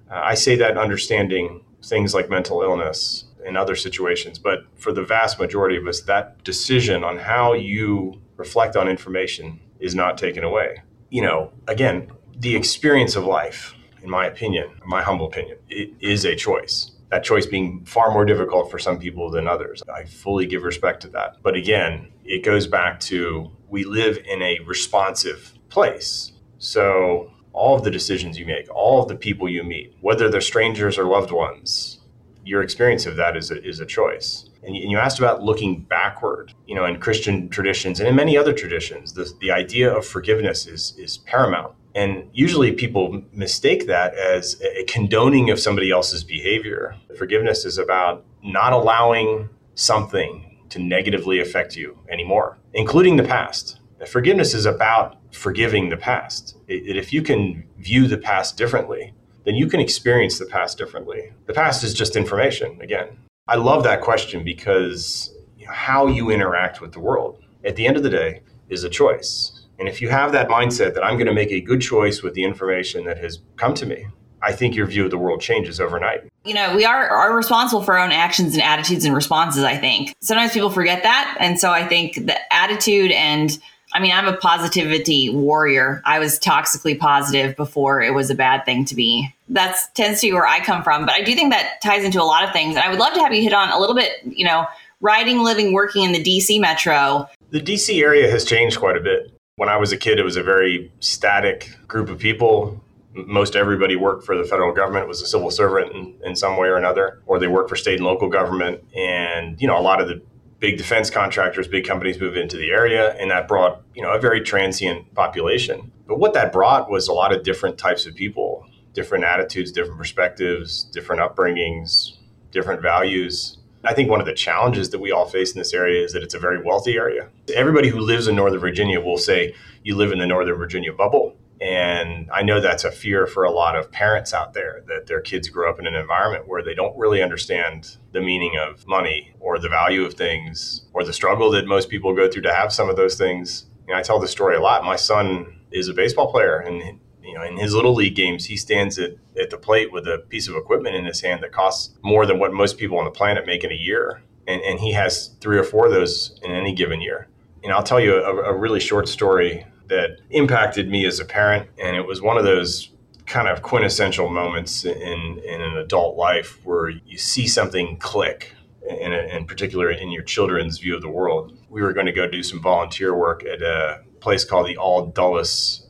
Uh, 0.09 0.21
I 0.23 0.33
say 0.33 0.55
that 0.55 0.75
understanding 0.77 1.63
things 1.83 2.15
like 2.15 2.29
mental 2.29 2.63
illness 2.63 3.25
and 3.45 3.55
other 3.55 3.75
situations, 3.75 4.39
but 4.39 4.61
for 4.75 4.91
the 4.91 5.03
vast 5.03 5.39
majority 5.39 5.77
of 5.77 5.87
us, 5.87 6.01
that 6.01 6.43
decision 6.43 7.03
on 7.03 7.19
how 7.19 7.53
you 7.53 8.19
reflect 8.37 8.75
on 8.75 8.87
information 8.87 9.59
is 9.79 9.93
not 9.93 10.17
taken 10.17 10.43
away. 10.43 10.81
You 11.09 11.21
know, 11.21 11.51
again, 11.67 12.11
the 12.35 12.55
experience 12.55 13.15
of 13.15 13.23
life, 13.23 13.75
in 14.01 14.09
my 14.09 14.25
opinion, 14.25 14.71
my 14.85 15.03
humble 15.03 15.27
opinion, 15.27 15.57
it 15.69 15.93
is 15.99 16.25
a 16.25 16.35
choice 16.35 16.91
that 17.09 17.23
choice 17.23 17.45
being 17.45 17.83
far 17.85 18.11
more 18.11 18.25
difficult 18.25 18.69
for 18.69 18.79
some 18.79 18.99
people 18.99 19.29
than 19.29 19.47
others. 19.47 19.81
I 19.93 20.05
fully 20.05 20.45
give 20.45 20.63
respect 20.63 21.01
to 21.01 21.07
that. 21.09 21.37
But 21.41 21.55
again, 21.55 22.11
it 22.23 22.43
goes 22.43 22.67
back 22.67 22.99
to 23.01 23.51
we 23.67 23.83
live 23.83 24.17
in 24.25 24.41
a 24.41 24.59
responsive 24.65 25.53
place. 25.69 26.33
So 26.59 27.31
all 27.53 27.75
of 27.75 27.83
the 27.83 27.91
decisions 27.91 28.37
you 28.37 28.45
make, 28.45 28.73
all 28.73 29.01
of 29.01 29.09
the 29.09 29.15
people 29.15 29.49
you 29.49 29.63
meet, 29.63 29.95
whether 30.01 30.29
they're 30.29 30.41
strangers 30.41 30.97
or 30.97 31.05
loved 31.05 31.31
ones, 31.31 31.99
your 32.45 32.61
experience 32.61 33.05
of 33.05 33.15
that 33.15 33.35
is 33.35 33.51
a, 33.51 33.63
is 33.63 33.79
a 33.79 33.85
choice. 33.85 34.49
And 34.63 34.75
you, 34.75 34.83
and 34.83 34.91
you 34.91 34.97
asked 34.97 35.19
about 35.19 35.41
looking 35.41 35.81
backward, 35.81 36.53
you 36.67 36.75
know, 36.75 36.85
in 36.85 36.99
Christian 36.99 37.49
traditions 37.49 37.99
and 37.99 38.09
in 38.09 38.15
many 38.15 38.37
other 38.37 38.53
traditions, 38.53 39.13
the, 39.13 39.31
the 39.39 39.51
idea 39.51 39.91
of 39.91 40.05
forgiveness 40.05 40.67
is, 40.67 40.93
is 40.97 41.17
paramount. 41.19 41.73
And 41.95 42.29
usually 42.33 42.71
people 42.71 43.23
mistake 43.33 43.87
that 43.87 44.13
as 44.13 44.61
a 44.61 44.83
condoning 44.85 45.49
of 45.49 45.59
somebody 45.59 45.91
else's 45.91 46.23
behavior. 46.23 46.95
Forgiveness 47.17 47.65
is 47.65 47.77
about 47.77 48.25
not 48.43 48.73
allowing 48.73 49.49
something 49.75 50.45
to 50.69 50.79
negatively 50.79 51.39
affect 51.39 51.75
you 51.75 51.97
anymore, 52.09 52.57
including 52.73 53.17
the 53.17 53.23
past. 53.23 53.79
Forgiveness 54.07 54.53
is 54.53 54.65
about 54.65 55.17
forgiving 55.33 55.89
the 55.89 55.97
past. 55.97 56.55
It, 56.67 56.95
if 56.95 57.11
you 57.11 57.21
can 57.21 57.65
view 57.77 58.07
the 58.07 58.17
past 58.17 58.55
differently, 58.55 59.13
then 59.45 59.55
you 59.55 59.67
can 59.67 59.79
experience 59.79 60.37
the 60.37 60.45
past 60.45 60.77
differently. 60.77 61.33
The 61.47 61.53
past 61.53 61.83
is 61.83 61.93
just 61.93 62.15
information, 62.15 62.79
again. 62.81 63.17
I 63.47 63.55
love 63.55 63.83
that 63.83 64.01
question 64.01 64.43
because 64.43 65.33
how 65.67 66.07
you 66.07 66.29
interact 66.29 66.81
with 66.81 66.91
the 66.91 66.99
world 66.99 67.43
at 67.63 67.75
the 67.75 67.87
end 67.87 67.97
of 67.97 68.03
the 68.03 68.09
day 68.09 68.41
is 68.69 68.83
a 68.83 68.89
choice. 68.89 69.58
And 69.79 69.87
if 69.87 70.01
you 70.01 70.09
have 70.09 70.33
that 70.33 70.49
mindset 70.49 70.93
that 70.93 71.03
I'm 71.03 71.15
going 71.15 71.27
to 71.27 71.33
make 71.33 71.51
a 71.51 71.61
good 71.61 71.81
choice 71.81 72.21
with 72.21 72.33
the 72.33 72.43
information 72.43 73.05
that 73.05 73.17
has 73.17 73.39
come 73.55 73.73
to 73.75 73.85
me, 73.85 74.07
I 74.41 74.51
think 74.51 74.75
your 74.75 74.85
view 74.85 75.05
of 75.05 75.11
the 75.11 75.17
world 75.17 75.41
changes 75.41 75.79
overnight. 75.79 76.23
You 76.45 76.53
know, 76.53 76.75
we 76.75 76.85
are, 76.85 77.09
are 77.09 77.35
responsible 77.35 77.83
for 77.83 77.97
our 77.97 78.03
own 78.03 78.11
actions 78.11 78.53
and 78.53 78.63
attitudes 78.63 79.05
and 79.05 79.15
responses, 79.15 79.63
I 79.63 79.77
think. 79.77 80.13
Sometimes 80.21 80.53
people 80.53 80.69
forget 80.69 81.03
that. 81.03 81.37
And 81.39 81.59
so 81.59 81.71
I 81.71 81.85
think 81.87 82.15
the 82.15 82.37
attitude 82.53 83.11
and 83.11 83.57
I 83.91 83.99
mean, 83.99 84.11
I'm 84.11 84.27
a 84.27 84.37
positivity 84.37 85.29
warrior. 85.29 86.03
I 86.05 86.19
was 86.19 86.39
toxically 86.39 86.97
positive 86.97 87.55
before 87.55 88.03
it 88.03 88.13
was 88.13 88.29
a 88.29 88.35
bad 88.35 88.63
thing 88.63 88.85
to 88.85 88.95
be. 88.95 89.33
That 89.47 89.77
tends 89.95 90.21
to 90.21 90.27
be 90.27 90.33
where 90.33 90.45
I 90.45 90.59
come 90.59 90.83
from. 90.83 91.07
But 91.07 91.15
I 91.15 91.23
do 91.23 91.33
think 91.33 91.51
that 91.51 91.81
ties 91.81 92.03
into 92.03 92.21
a 92.21 92.23
lot 92.23 92.43
of 92.43 92.51
things. 92.53 92.75
And 92.75 92.85
I 92.85 92.89
would 92.89 92.99
love 92.99 93.15
to 93.15 93.19
have 93.21 93.33
you 93.33 93.41
hit 93.41 93.53
on 93.53 93.71
a 93.71 93.79
little 93.79 93.95
bit, 93.95 94.11
you 94.23 94.45
know, 94.45 94.67
riding, 95.01 95.39
living, 95.39 95.73
working 95.73 96.03
in 96.03 96.11
the 96.11 96.23
DC 96.23 96.61
metro. 96.61 97.27
The 97.49 97.61
DC 97.61 97.99
area 97.99 98.29
has 98.29 98.45
changed 98.45 98.77
quite 98.77 98.95
a 98.95 99.01
bit. 99.01 99.31
When 99.59 99.67
I 99.67 99.75
was 99.75 99.91
a 99.91 99.97
kid, 99.97 100.19
it 100.19 100.23
was 100.23 100.37
a 100.37 100.43
very 100.43 100.89
static 101.01 101.75
group 101.85 102.07
of 102.07 102.17
people. 102.17 102.81
Most 103.13 103.57
everybody 103.57 103.97
worked 103.97 104.23
for 104.25 104.37
the 104.37 104.45
federal 104.45 104.73
government, 104.73 105.09
was 105.09 105.21
a 105.21 105.25
civil 105.25 105.51
servant 105.51 105.93
in, 105.93 106.15
in 106.23 106.35
some 106.37 106.55
way 106.55 106.69
or 106.69 106.77
another, 106.77 107.21
or 107.25 107.39
they 107.39 107.47
worked 107.47 107.69
for 107.69 107.75
state 107.75 107.97
and 107.97 108.05
local 108.05 108.29
government. 108.29 108.81
And, 108.95 109.61
you 109.61 109.67
know, 109.67 109.77
a 109.77 109.81
lot 109.81 109.99
of 109.99 110.07
the 110.07 110.21
big 110.61 110.77
defense 110.77 111.09
contractors, 111.09 111.67
big 111.67 111.85
companies 111.85 112.21
moved 112.21 112.37
into 112.37 112.55
the 112.55 112.69
area, 112.69 113.13
and 113.15 113.31
that 113.31 113.49
brought 113.49 113.81
you 113.93 114.01
know 114.01 114.11
a 114.13 114.19
very 114.19 114.41
transient 114.41 115.13
population. 115.13 115.91
But 116.07 116.19
what 116.19 116.33
that 116.35 116.53
brought 116.53 116.89
was 116.89 117.09
a 117.09 117.13
lot 117.13 117.35
of 117.35 117.43
different 117.43 117.77
types 117.77 118.05
of 118.05 118.15
people, 118.15 118.65
different 118.93 119.25
attitudes, 119.25 119.73
different 119.73 119.97
perspectives, 119.97 120.85
different 120.85 121.21
upbringings, 121.21 122.13
different 122.51 122.81
values. 122.81 123.57
I 123.83 123.93
think 123.93 124.09
one 124.09 124.19
of 124.19 124.25
the 124.25 124.33
challenges 124.33 124.89
that 124.89 124.99
we 124.99 125.11
all 125.11 125.25
face 125.25 125.53
in 125.53 125.57
this 125.57 125.73
area 125.73 126.03
is 126.03 126.11
that 126.13 126.23
it's 126.23 126.33
a 126.33 126.39
very 126.39 126.61
wealthy 126.61 126.97
area. 126.97 127.29
Everybody 127.55 127.89
who 127.89 127.99
lives 127.99 128.27
in 128.27 128.35
Northern 128.35 128.59
Virginia 128.59 128.99
will 128.99 129.17
say 129.17 129.55
you 129.83 129.95
live 129.95 130.11
in 130.11 130.19
the 130.19 130.27
Northern 130.27 130.57
Virginia 130.57 130.91
bubble. 130.91 131.37
And 131.61 132.29
I 132.31 132.41
know 132.41 132.61
that's 132.61 132.85
a 132.85 132.91
fear 132.91 133.27
for 133.27 133.43
a 133.43 133.51
lot 133.51 133.75
of 133.75 133.91
parents 133.91 134.33
out 134.33 134.53
there 134.53 134.83
that 134.87 135.07
their 135.07 135.19
kids 135.19 135.49
grow 135.49 135.69
up 135.69 135.79
in 135.79 135.87
an 135.87 135.95
environment 135.95 136.47
where 136.47 136.63
they 136.63 136.73
don't 136.73 136.97
really 136.97 137.21
understand 137.21 137.97
the 138.13 138.21
meaning 138.21 138.57
of 138.57 138.87
money 138.87 139.33
or 139.39 139.59
the 139.59 139.67
value 139.67 140.05
of 140.05 140.13
things 140.13 140.85
or 140.93 141.03
the 141.03 141.13
struggle 141.13 141.51
that 141.51 141.67
most 141.67 141.89
people 141.89 142.15
go 142.15 142.29
through 142.29 142.43
to 142.43 142.53
have 142.53 142.71
some 142.71 142.89
of 142.89 142.95
those 142.95 143.15
things. 143.15 143.65
I 143.93 144.01
tell 144.01 144.19
the 144.19 144.27
story 144.27 144.55
a 144.55 144.61
lot. 144.61 144.83
My 144.83 144.95
son 144.95 145.59
is 145.71 145.89
a 145.89 145.93
baseball 145.93 146.31
player 146.31 146.57
and 146.59 146.99
you 147.29 147.35
know, 147.35 147.43
in 147.43 147.57
his 147.57 147.75
little 147.75 147.93
league 147.93 148.15
games, 148.15 148.45
he 148.45 148.57
stands 148.57 148.97
at, 148.97 149.11
at 149.39 149.51
the 149.51 149.57
plate 149.57 149.91
with 149.91 150.07
a 150.07 150.17
piece 150.29 150.47
of 150.47 150.55
equipment 150.55 150.95
in 150.95 151.05
his 151.05 151.21
hand 151.21 151.43
that 151.43 151.51
costs 151.51 151.95
more 152.01 152.25
than 152.25 152.39
what 152.39 152.51
most 152.53 152.79
people 152.79 152.97
on 152.97 153.05
the 153.05 153.11
planet 153.11 153.45
make 153.45 153.63
in 153.63 153.71
a 153.71 153.75
year. 153.75 154.23
And, 154.47 154.61
and 154.63 154.79
he 154.79 154.93
has 154.93 155.35
three 155.39 155.59
or 155.59 155.63
four 155.63 155.85
of 155.85 155.91
those 155.91 156.39
in 156.41 156.51
any 156.51 156.73
given 156.73 157.01
year. 157.01 157.27
And 157.63 157.71
I'll 157.71 157.83
tell 157.83 157.99
you 157.99 158.15
a, 158.15 158.51
a 158.51 158.57
really 158.57 158.79
short 158.79 159.07
story 159.07 159.67
that 159.89 160.17
impacted 160.31 160.89
me 160.89 161.05
as 161.05 161.19
a 161.19 161.25
parent. 161.25 161.69
And 161.77 161.95
it 161.95 162.07
was 162.07 162.19
one 162.19 162.37
of 162.37 162.45
those 162.45 162.89
kind 163.27 163.47
of 163.47 163.61
quintessential 163.61 164.27
moments 164.27 164.85
in, 164.85 165.39
in 165.45 165.61
an 165.61 165.77
adult 165.77 166.17
life 166.17 166.59
where 166.65 166.89
you 166.89 167.17
see 167.19 167.47
something 167.47 167.97
click, 167.97 168.53
in, 168.89 169.13
in 169.13 169.45
particular 169.45 169.91
in 169.91 170.09
your 170.09 170.23
children's 170.23 170.79
view 170.79 170.95
of 170.95 171.03
the 171.03 171.09
world. 171.09 171.55
We 171.69 171.83
were 171.83 171.93
going 171.93 172.07
to 172.07 172.11
go 172.11 172.27
do 172.27 172.41
some 172.41 172.59
volunteer 172.59 173.15
work 173.15 173.45
at 173.45 173.61
a 173.61 174.01
place 174.19 174.43
called 174.43 174.65
the 174.65 174.77
All 174.77 175.05
Dulles 175.05 175.88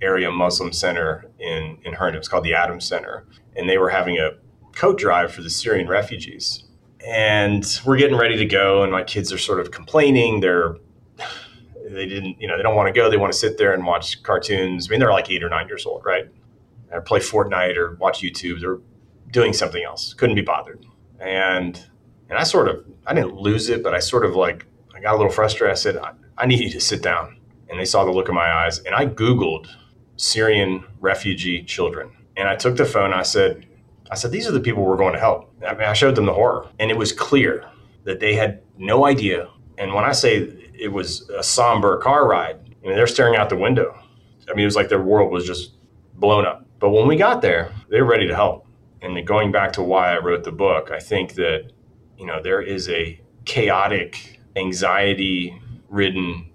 Area 0.00 0.30
Muslim 0.30 0.72
Center 0.72 1.24
in, 1.38 1.78
in 1.84 1.94
Herndon. 1.94 2.18
It's 2.18 2.28
called 2.28 2.44
the 2.44 2.54
Adams 2.54 2.84
Center. 2.84 3.26
And 3.56 3.68
they 3.68 3.78
were 3.78 3.90
having 3.90 4.18
a 4.18 4.30
coat 4.74 4.98
drive 4.98 5.32
for 5.32 5.42
the 5.42 5.50
Syrian 5.50 5.88
refugees. 5.88 6.64
And 7.06 7.64
we're 7.84 7.96
getting 7.96 8.16
ready 8.16 8.36
to 8.36 8.44
go, 8.44 8.82
and 8.82 8.92
my 8.92 9.02
kids 9.02 9.32
are 9.32 9.38
sort 9.38 9.60
of 9.60 9.70
complaining. 9.70 10.40
They're 10.40 10.76
they 11.90 12.06
didn't, 12.06 12.40
you 12.40 12.46
know, 12.46 12.56
they 12.56 12.62
don't 12.62 12.76
want 12.76 12.92
to 12.94 12.98
go. 12.98 13.10
They 13.10 13.16
want 13.16 13.32
to 13.32 13.38
sit 13.38 13.56
there 13.56 13.72
and 13.72 13.84
watch 13.84 14.22
cartoons. 14.22 14.88
I 14.88 14.90
mean, 14.90 15.00
they're 15.00 15.12
like 15.12 15.30
eight 15.30 15.42
or 15.42 15.48
nine 15.48 15.68
years 15.68 15.86
old, 15.86 16.04
right? 16.04 16.26
Or 16.90 17.00
play 17.00 17.20
Fortnite 17.20 17.76
or 17.76 17.94
watch 17.96 18.20
YouTube. 18.20 18.60
They're 18.60 18.78
doing 19.30 19.52
something 19.52 19.82
else. 19.82 20.12
Couldn't 20.14 20.36
be 20.36 20.42
bothered. 20.42 20.84
And 21.18 21.82
and 22.28 22.38
I 22.38 22.42
sort 22.42 22.68
of, 22.68 22.84
I 23.06 23.14
didn't 23.14 23.36
lose 23.36 23.70
it, 23.70 23.82
but 23.82 23.94
I 23.94 24.00
sort 24.00 24.24
of 24.24 24.36
like, 24.36 24.66
I 24.94 25.00
got 25.00 25.14
a 25.14 25.16
little 25.16 25.32
frustrated. 25.32 25.72
I 25.72 25.76
said, 25.76 25.96
I, 25.96 26.12
I 26.36 26.46
need 26.46 26.60
you 26.60 26.70
to 26.70 26.80
sit 26.80 27.02
down. 27.02 27.38
And 27.70 27.80
they 27.80 27.86
saw 27.86 28.04
the 28.04 28.10
look 28.10 28.28
in 28.28 28.34
my 28.34 28.52
eyes. 28.52 28.80
And 28.80 28.94
I 28.94 29.06
Googled 29.06 29.66
Syrian 30.18 30.84
refugee 31.00 31.64
children. 31.64 32.10
And 32.36 32.46
I 32.46 32.56
took 32.56 32.76
the 32.76 32.84
phone. 32.84 33.14
I 33.14 33.22
said, 33.22 33.66
I 34.10 34.14
said, 34.14 34.30
these 34.30 34.46
are 34.46 34.52
the 34.52 34.60
people 34.60 34.84
we're 34.84 34.96
going 34.98 35.14
to 35.14 35.18
help. 35.18 35.50
I 35.66 35.72
mean, 35.72 35.88
I 35.88 35.94
showed 35.94 36.14
them 36.14 36.26
the 36.26 36.34
horror. 36.34 36.68
And 36.78 36.90
it 36.90 36.98
was 36.98 37.12
clear 37.12 37.64
that 38.04 38.20
they 38.20 38.34
had 38.34 38.60
no 38.76 39.06
idea. 39.06 39.48
And 39.78 39.94
when 39.94 40.04
I 40.04 40.12
say 40.12 40.68
it 40.78 40.92
was 40.92 41.28
a 41.30 41.42
somber 41.42 41.98
car 41.98 42.26
ride. 42.26 42.56
I 42.82 42.86
mean, 42.86 42.96
they're 42.96 43.06
staring 43.06 43.36
out 43.36 43.48
the 43.48 43.56
window. 43.56 43.98
I 44.48 44.54
mean, 44.54 44.62
it 44.62 44.66
was 44.66 44.76
like 44.76 44.88
their 44.88 45.02
world 45.02 45.30
was 45.30 45.44
just 45.44 45.72
blown 46.14 46.46
up. 46.46 46.66
But 46.78 46.90
when 46.90 47.08
we 47.08 47.16
got 47.16 47.42
there, 47.42 47.72
they 47.90 48.00
were 48.00 48.08
ready 48.08 48.28
to 48.28 48.34
help. 48.34 48.66
And 49.02 49.26
going 49.26 49.52
back 49.52 49.72
to 49.72 49.82
why 49.82 50.14
I 50.14 50.18
wrote 50.18 50.44
the 50.44 50.52
book, 50.52 50.90
I 50.90 51.00
think 51.00 51.34
that, 51.34 51.72
you 52.16 52.26
know, 52.26 52.40
there 52.42 52.62
is 52.62 52.88
a 52.88 53.20
chaotic, 53.44 54.40
anxiety 54.56 55.60
ridden 55.88 56.50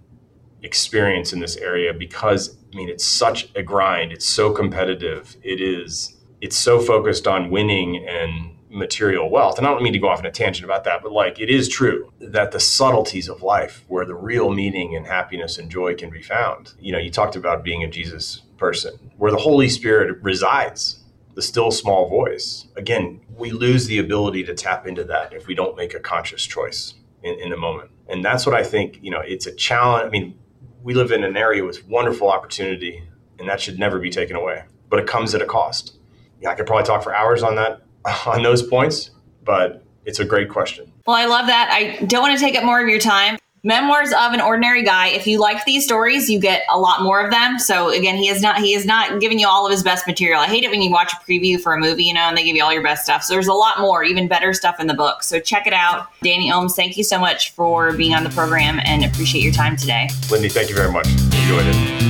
experience 0.61 1.33
in 1.33 1.39
this 1.39 1.57
area 1.57 1.93
because, 1.93 2.57
I 2.73 2.77
mean, 2.77 2.89
it's 2.89 3.05
such 3.05 3.49
a 3.55 3.63
grind. 3.63 4.11
It's 4.11 4.25
so 4.25 4.51
competitive. 4.51 5.37
It 5.43 5.61
is, 5.61 6.17
it's 6.41 6.57
so 6.57 6.79
focused 6.79 7.27
on 7.27 7.49
winning 7.49 8.05
and 8.07 8.57
material 8.69 9.29
wealth. 9.29 9.57
And 9.57 9.67
I 9.67 9.69
don't 9.69 9.83
mean 9.83 9.93
to 9.93 9.99
go 9.99 10.09
off 10.09 10.19
on 10.19 10.25
a 10.25 10.31
tangent 10.31 10.65
about 10.65 10.83
that, 10.85 11.03
but 11.03 11.11
like 11.11 11.39
it 11.39 11.49
is 11.49 11.69
true 11.69 12.11
that 12.19 12.51
the 12.51 12.59
subtleties 12.59 13.29
of 13.29 13.43
life, 13.43 13.85
where 13.87 14.05
the 14.05 14.15
real 14.15 14.51
meaning 14.51 14.95
and 14.95 15.05
happiness 15.05 15.57
and 15.57 15.69
joy 15.69 15.95
can 15.95 16.09
be 16.09 16.21
found. 16.21 16.73
You 16.79 16.91
know, 16.91 16.97
you 16.97 17.11
talked 17.11 17.35
about 17.35 17.63
being 17.63 17.83
a 17.83 17.87
Jesus 17.87 18.41
person, 18.57 19.11
where 19.17 19.31
the 19.31 19.37
Holy 19.37 19.69
Spirit 19.69 20.17
resides, 20.21 21.03
the 21.35 21.41
still 21.41 21.71
small 21.71 22.09
voice. 22.09 22.67
Again, 22.75 23.21
we 23.35 23.51
lose 23.51 23.87
the 23.87 23.99
ability 23.99 24.43
to 24.45 24.53
tap 24.53 24.87
into 24.87 25.03
that 25.05 25.33
if 25.33 25.47
we 25.47 25.55
don't 25.55 25.75
make 25.75 25.93
a 25.93 25.99
conscious 25.99 26.43
choice 26.43 26.95
in, 27.23 27.39
in 27.39 27.49
the 27.49 27.57
moment. 27.57 27.91
And 28.07 28.23
that's 28.23 28.45
what 28.45 28.55
I 28.55 28.63
think, 28.63 28.99
you 29.01 29.11
know, 29.11 29.21
it's 29.21 29.47
a 29.47 29.51
challenge. 29.51 30.05
I 30.05 30.09
mean, 30.09 30.37
we 30.83 30.93
live 30.93 31.11
in 31.11 31.23
an 31.23 31.37
area 31.37 31.63
with 31.63 31.87
wonderful 31.87 32.29
opportunity, 32.29 33.03
and 33.39 33.47
that 33.49 33.61
should 33.61 33.79
never 33.79 33.99
be 33.99 34.09
taken 34.09 34.35
away. 34.35 34.63
But 34.89 34.99
it 34.99 35.07
comes 35.07 35.33
at 35.33 35.41
a 35.41 35.45
cost. 35.45 35.95
Yeah, 36.41 36.49
I 36.49 36.55
could 36.55 36.67
probably 36.67 36.85
talk 36.85 37.03
for 37.03 37.15
hours 37.15 37.41
on 37.41 37.55
that 37.55 37.81
on 38.25 38.43
those 38.43 38.61
points, 38.61 39.11
but 39.43 39.83
it's 40.05 40.19
a 40.19 40.25
great 40.25 40.49
question. 40.49 40.91
Well, 41.07 41.15
I 41.15 41.25
love 41.25 41.47
that. 41.47 41.69
I 41.71 42.05
don't 42.05 42.21
want 42.21 42.37
to 42.37 42.43
take 42.43 42.57
up 42.57 42.63
more 42.63 42.81
of 42.81 42.87
your 42.87 42.99
time. 42.99 43.37
Memoirs 43.65 44.11
of 44.11 44.33
an 44.33 44.41
Ordinary 44.41 44.83
Guy. 44.83 45.07
If 45.07 45.25
you 45.25 45.39
like 45.39 45.63
these 45.63 45.85
stories, 45.85 46.29
you 46.29 46.37
get 46.37 46.63
a 46.69 46.77
lot 46.77 47.01
more 47.01 47.23
of 47.23 47.31
them. 47.31 47.57
So 47.59 47.91
again, 47.91 48.17
he 48.17 48.27
is 48.27 48.41
not 48.41 48.57
he 48.57 48.73
is 48.73 48.85
not 48.85 49.21
giving 49.21 49.39
you 49.39 49.47
all 49.47 49.65
of 49.65 49.71
his 49.71 49.81
best 49.81 50.05
material. 50.05 50.41
I 50.41 50.47
hate 50.47 50.65
it 50.65 50.69
when 50.69 50.81
you 50.81 50.91
watch 50.91 51.13
a 51.13 51.15
preview 51.15 51.57
for 51.57 51.73
a 51.73 51.79
movie, 51.79 52.03
you 52.03 52.13
know, 52.13 52.27
and 52.27 52.37
they 52.37 52.43
give 52.43 52.57
you 52.57 52.63
all 52.63 52.73
your 52.73 52.83
best 52.83 53.05
stuff. 53.05 53.23
So 53.23 53.33
there's 53.33 53.47
a 53.47 53.53
lot 53.53 53.79
more, 53.79 54.03
even 54.03 54.27
better 54.27 54.53
stuff 54.53 54.81
in 54.81 54.87
the 54.87 54.93
book. 54.93 55.23
So 55.23 55.39
check 55.39 55.65
it 55.65 55.73
out. 55.73 56.09
Danny 56.21 56.51
Olmes, 56.51 56.75
thank 56.75 56.97
you 56.97 57.05
so 57.05 57.17
much 57.17 57.51
for 57.51 57.93
being 57.93 58.13
on 58.13 58.25
the 58.25 58.31
program 58.31 58.81
and 58.83 59.05
appreciate 59.05 59.45
your 59.45 59.53
time 59.53 59.77
today. 59.77 60.09
Lindy, 60.29 60.49
thank 60.49 60.67
you 60.67 60.75
very 60.75 60.91
much. 60.91 61.07
Enjoyed 61.07 61.65
it. 61.65 62.02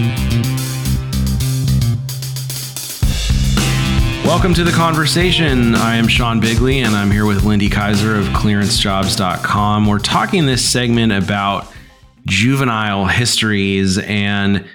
Welcome 4.23 4.53
to 4.53 4.63
the 4.63 4.71
conversation. 4.71 5.75
I 5.75 5.97
am 5.97 6.07
Sean 6.07 6.39
Bigley 6.39 6.79
and 6.79 6.95
I'm 6.95 7.11
here 7.11 7.25
with 7.25 7.43
Lindy 7.43 7.69
Kyzer 7.69 8.17
of 8.17 8.25
clearancejobs.com. 8.27 9.85
We're 9.85 9.99
talking 9.99 10.45
this 10.45 10.63
segment 10.63 11.11
about 11.11 11.71
juvenile 12.25 13.05
histories 13.05 13.97
and 13.99 14.65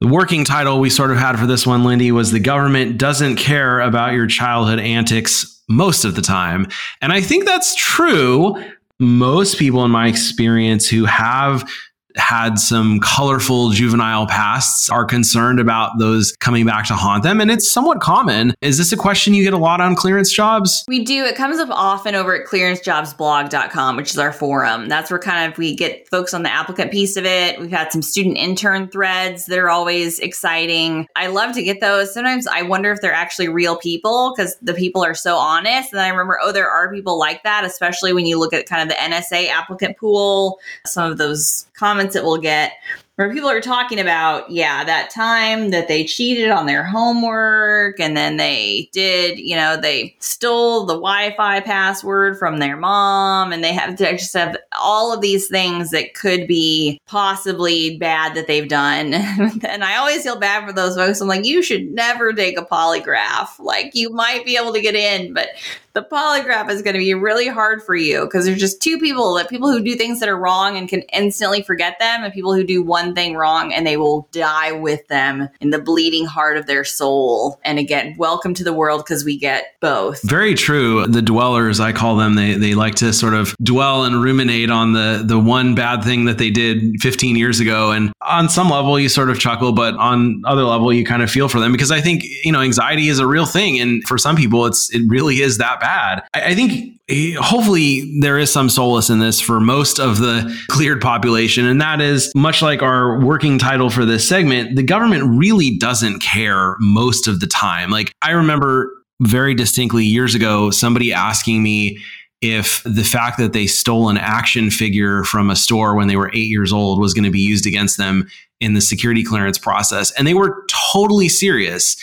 the 0.00 0.08
working 0.08 0.44
title 0.44 0.78
we 0.78 0.90
sort 0.90 1.10
of 1.10 1.16
had 1.16 1.38
for 1.38 1.46
this 1.46 1.66
one, 1.66 1.84
Lindy, 1.84 2.12
was 2.12 2.32
The 2.32 2.38
Government 2.38 2.98
Doesn't 2.98 3.36
Care 3.36 3.80
About 3.80 4.12
Your 4.12 4.26
Childhood 4.26 4.78
Antics 4.78 5.62
Most 5.70 6.04
of 6.04 6.14
the 6.14 6.22
Time. 6.22 6.68
And 7.00 7.12
I 7.12 7.22
think 7.22 7.46
that's 7.46 7.74
true. 7.74 8.62
Most 9.00 9.58
people, 9.58 9.84
in 9.86 9.90
my 9.90 10.06
experience, 10.06 10.86
who 10.86 11.06
have 11.06 11.68
had 12.16 12.58
some 12.58 13.00
colorful 13.00 13.70
juvenile 13.70 14.26
pasts 14.26 14.90
are 14.90 15.04
concerned 15.04 15.60
about 15.60 15.98
those 15.98 16.32
coming 16.40 16.66
back 16.66 16.86
to 16.86 16.94
haunt 16.94 17.22
them. 17.22 17.40
And 17.40 17.50
it's 17.50 17.70
somewhat 17.70 18.00
common. 18.00 18.54
Is 18.60 18.78
this 18.78 18.92
a 18.92 18.96
question 18.96 19.34
you 19.34 19.44
get 19.44 19.52
a 19.52 19.58
lot 19.58 19.80
on 19.80 19.94
clearance 19.94 20.32
jobs? 20.32 20.84
We 20.88 21.04
do. 21.04 21.24
It 21.24 21.36
comes 21.36 21.58
up 21.58 21.68
often 21.70 22.14
over 22.14 22.34
at 22.34 22.46
clearancejobsblog.com, 22.46 23.96
which 23.96 24.10
is 24.10 24.18
our 24.18 24.32
forum. 24.32 24.88
That's 24.88 25.10
where 25.10 25.18
kind 25.18 25.50
of 25.50 25.58
we 25.58 25.74
get 25.74 26.08
folks 26.08 26.34
on 26.34 26.42
the 26.42 26.52
applicant 26.52 26.90
piece 26.90 27.16
of 27.16 27.24
it. 27.24 27.58
We've 27.60 27.70
had 27.70 27.92
some 27.92 28.02
student 28.02 28.36
intern 28.36 28.88
threads 28.88 29.46
that 29.46 29.58
are 29.58 29.70
always 29.70 30.18
exciting. 30.18 31.06
I 31.16 31.28
love 31.28 31.54
to 31.54 31.62
get 31.62 31.80
those. 31.80 32.12
Sometimes 32.12 32.46
I 32.46 32.62
wonder 32.62 32.92
if 32.92 33.00
they're 33.00 33.12
actually 33.12 33.48
real 33.48 33.76
people 33.76 34.32
because 34.34 34.56
the 34.62 34.74
people 34.74 35.04
are 35.04 35.14
so 35.14 35.36
honest. 35.36 35.92
And 35.92 36.00
I 36.00 36.08
remember, 36.08 36.38
oh, 36.42 36.52
there 36.52 36.70
are 36.70 36.92
people 36.92 37.18
like 37.18 37.42
that, 37.42 37.64
especially 37.64 38.12
when 38.12 38.26
you 38.26 38.38
look 38.38 38.52
at 38.52 38.66
kind 38.66 38.82
of 38.82 38.88
the 38.88 39.00
NSA 39.00 39.48
applicant 39.48 39.96
pool, 39.96 40.58
some 40.86 41.10
of 41.10 41.18
those 41.18 41.66
comments 41.74 42.01
that 42.10 42.24
we'll 42.24 42.38
get. 42.38 42.72
Where 43.22 43.32
people 43.32 43.48
are 43.48 43.60
talking 43.60 44.00
about, 44.00 44.50
yeah, 44.50 44.82
that 44.82 45.08
time 45.08 45.70
that 45.70 45.86
they 45.86 46.04
cheated 46.04 46.50
on 46.50 46.66
their 46.66 46.82
homework 46.82 48.00
and 48.00 48.16
then 48.16 48.36
they 48.36 48.88
did, 48.92 49.38
you 49.38 49.54
know, 49.54 49.76
they 49.76 50.16
stole 50.18 50.86
the 50.86 50.94
Wi 50.94 51.32
Fi 51.36 51.60
password 51.60 52.36
from 52.36 52.58
their 52.58 52.76
mom 52.76 53.52
and 53.52 53.62
they 53.62 53.72
have 53.72 53.94
to 53.94 54.10
just 54.10 54.34
have 54.34 54.56
all 54.80 55.14
of 55.14 55.20
these 55.20 55.46
things 55.46 55.92
that 55.92 56.14
could 56.14 56.48
be 56.48 57.00
possibly 57.06 57.96
bad 57.96 58.34
that 58.34 58.48
they've 58.48 58.68
done. 58.68 59.14
and 59.14 59.84
I 59.84 59.98
always 59.98 60.24
feel 60.24 60.40
bad 60.40 60.66
for 60.66 60.72
those 60.72 60.96
folks. 60.96 61.20
I'm 61.20 61.28
like, 61.28 61.44
you 61.44 61.62
should 61.62 61.92
never 61.92 62.32
take 62.32 62.58
a 62.58 62.64
polygraph. 62.64 63.56
Like, 63.60 63.94
you 63.94 64.10
might 64.10 64.44
be 64.44 64.56
able 64.56 64.72
to 64.72 64.80
get 64.80 64.96
in, 64.96 65.32
but 65.32 65.50
the 65.94 66.02
polygraph 66.02 66.70
is 66.70 66.82
going 66.82 66.94
to 66.94 67.00
be 67.00 67.12
really 67.14 67.48
hard 67.48 67.82
for 67.82 67.94
you 67.94 68.24
because 68.24 68.46
there's 68.46 68.58
just 68.58 68.80
two 68.80 68.98
people 68.98 69.34
that 69.34 69.50
people 69.50 69.70
who 69.70 69.82
do 69.82 69.94
things 69.94 70.20
that 70.20 70.28
are 70.28 70.38
wrong 70.38 70.76
and 70.76 70.88
can 70.88 71.02
instantly 71.12 71.62
forget 71.62 71.98
them 71.98 72.24
and 72.24 72.32
people 72.32 72.54
who 72.54 72.64
do 72.64 72.82
one 72.82 73.11
thing 73.14 73.34
wrong 73.34 73.72
and 73.72 73.86
they 73.86 73.96
will 73.96 74.28
die 74.32 74.72
with 74.72 75.06
them 75.08 75.48
in 75.60 75.70
the 75.70 75.78
bleeding 75.78 76.26
heart 76.26 76.56
of 76.56 76.66
their 76.66 76.84
soul. 76.84 77.60
And 77.64 77.78
again 77.78 78.14
welcome 78.18 78.54
to 78.54 78.64
the 78.64 78.72
world 78.72 79.04
because 79.04 79.24
we 79.24 79.38
get 79.38 79.76
both. 79.80 80.22
Very 80.22 80.54
true. 80.54 81.06
The 81.06 81.22
dwellers 81.22 81.80
i 81.80 81.92
call 81.92 82.16
them 82.16 82.34
they, 82.34 82.54
they 82.54 82.74
like 82.74 82.94
to 82.96 83.12
sort 83.12 83.34
of 83.34 83.54
dwell 83.62 84.04
and 84.04 84.22
ruminate 84.22 84.70
on 84.70 84.92
the 84.92 85.22
the 85.24 85.38
one 85.38 85.74
bad 85.74 86.04
thing 86.04 86.24
that 86.26 86.38
they 86.38 86.50
did 86.50 87.00
15 87.00 87.36
years 87.36 87.60
ago. 87.60 87.92
And 87.92 88.12
on 88.22 88.48
some 88.48 88.70
level 88.70 88.98
you 88.98 89.08
sort 89.08 89.30
of 89.30 89.38
chuckle 89.38 89.72
but 89.72 89.94
on 89.96 90.42
other 90.46 90.64
level 90.64 90.92
you 90.92 91.04
kind 91.04 91.22
of 91.22 91.30
feel 91.30 91.48
for 91.48 91.60
them. 91.60 91.72
Because 91.72 91.90
i 91.90 92.00
think 92.00 92.24
you 92.44 92.52
know 92.52 92.60
anxiety 92.60 93.08
is 93.08 93.18
a 93.18 93.26
real 93.26 93.46
thing. 93.46 93.80
And 93.80 94.02
for 94.06 94.18
some 94.18 94.36
people 94.36 94.66
it's 94.66 94.92
it 94.94 95.02
really 95.08 95.40
is 95.40 95.58
that 95.58 95.80
bad. 95.80 96.22
I, 96.34 96.50
I 96.50 96.54
think 96.54 97.00
Eh, 97.08 97.34
hopefully 97.34 98.18
there 98.20 98.38
is 98.38 98.50
some 98.52 98.68
solace 98.68 99.10
in 99.10 99.18
this 99.18 99.40
for 99.40 99.60
most 99.60 99.98
of 99.98 100.18
the 100.18 100.56
cleared 100.68 101.00
population. 101.00 101.66
And 101.66 101.80
that 101.80 102.00
is 102.00 102.32
much 102.34 102.62
like 102.62 102.82
our 102.82 103.20
working 103.20 103.58
title 103.58 103.90
for 103.90 104.04
this 104.04 104.26
segment, 104.26 104.76
the 104.76 104.82
government 104.82 105.24
really 105.26 105.76
doesn't 105.76 106.20
care 106.20 106.76
most 106.78 107.26
of 107.26 107.40
the 107.40 107.46
time. 107.46 107.90
Like 107.90 108.12
I 108.22 108.30
remember 108.30 108.92
very 109.20 109.54
distinctly 109.54 110.04
years 110.04 110.34
ago, 110.34 110.70
somebody 110.70 111.12
asking 111.12 111.62
me, 111.62 111.98
if 112.42 112.82
the 112.84 113.04
fact 113.04 113.38
that 113.38 113.52
they 113.52 113.66
stole 113.66 114.08
an 114.08 114.18
action 114.18 114.68
figure 114.68 115.22
from 115.22 115.48
a 115.48 115.54
store 115.56 115.94
when 115.94 116.08
they 116.08 116.16
were 116.16 116.28
eight 116.34 116.48
years 116.48 116.72
old 116.72 117.00
was 117.00 117.14
going 117.14 117.24
to 117.24 117.30
be 117.30 117.40
used 117.40 117.66
against 117.66 117.96
them 117.96 118.28
in 118.60 118.74
the 118.74 118.80
security 118.80 119.22
clearance 119.22 119.58
process. 119.58 120.10
And 120.18 120.26
they 120.26 120.34
were 120.34 120.64
totally 120.92 121.28
serious. 121.28 121.96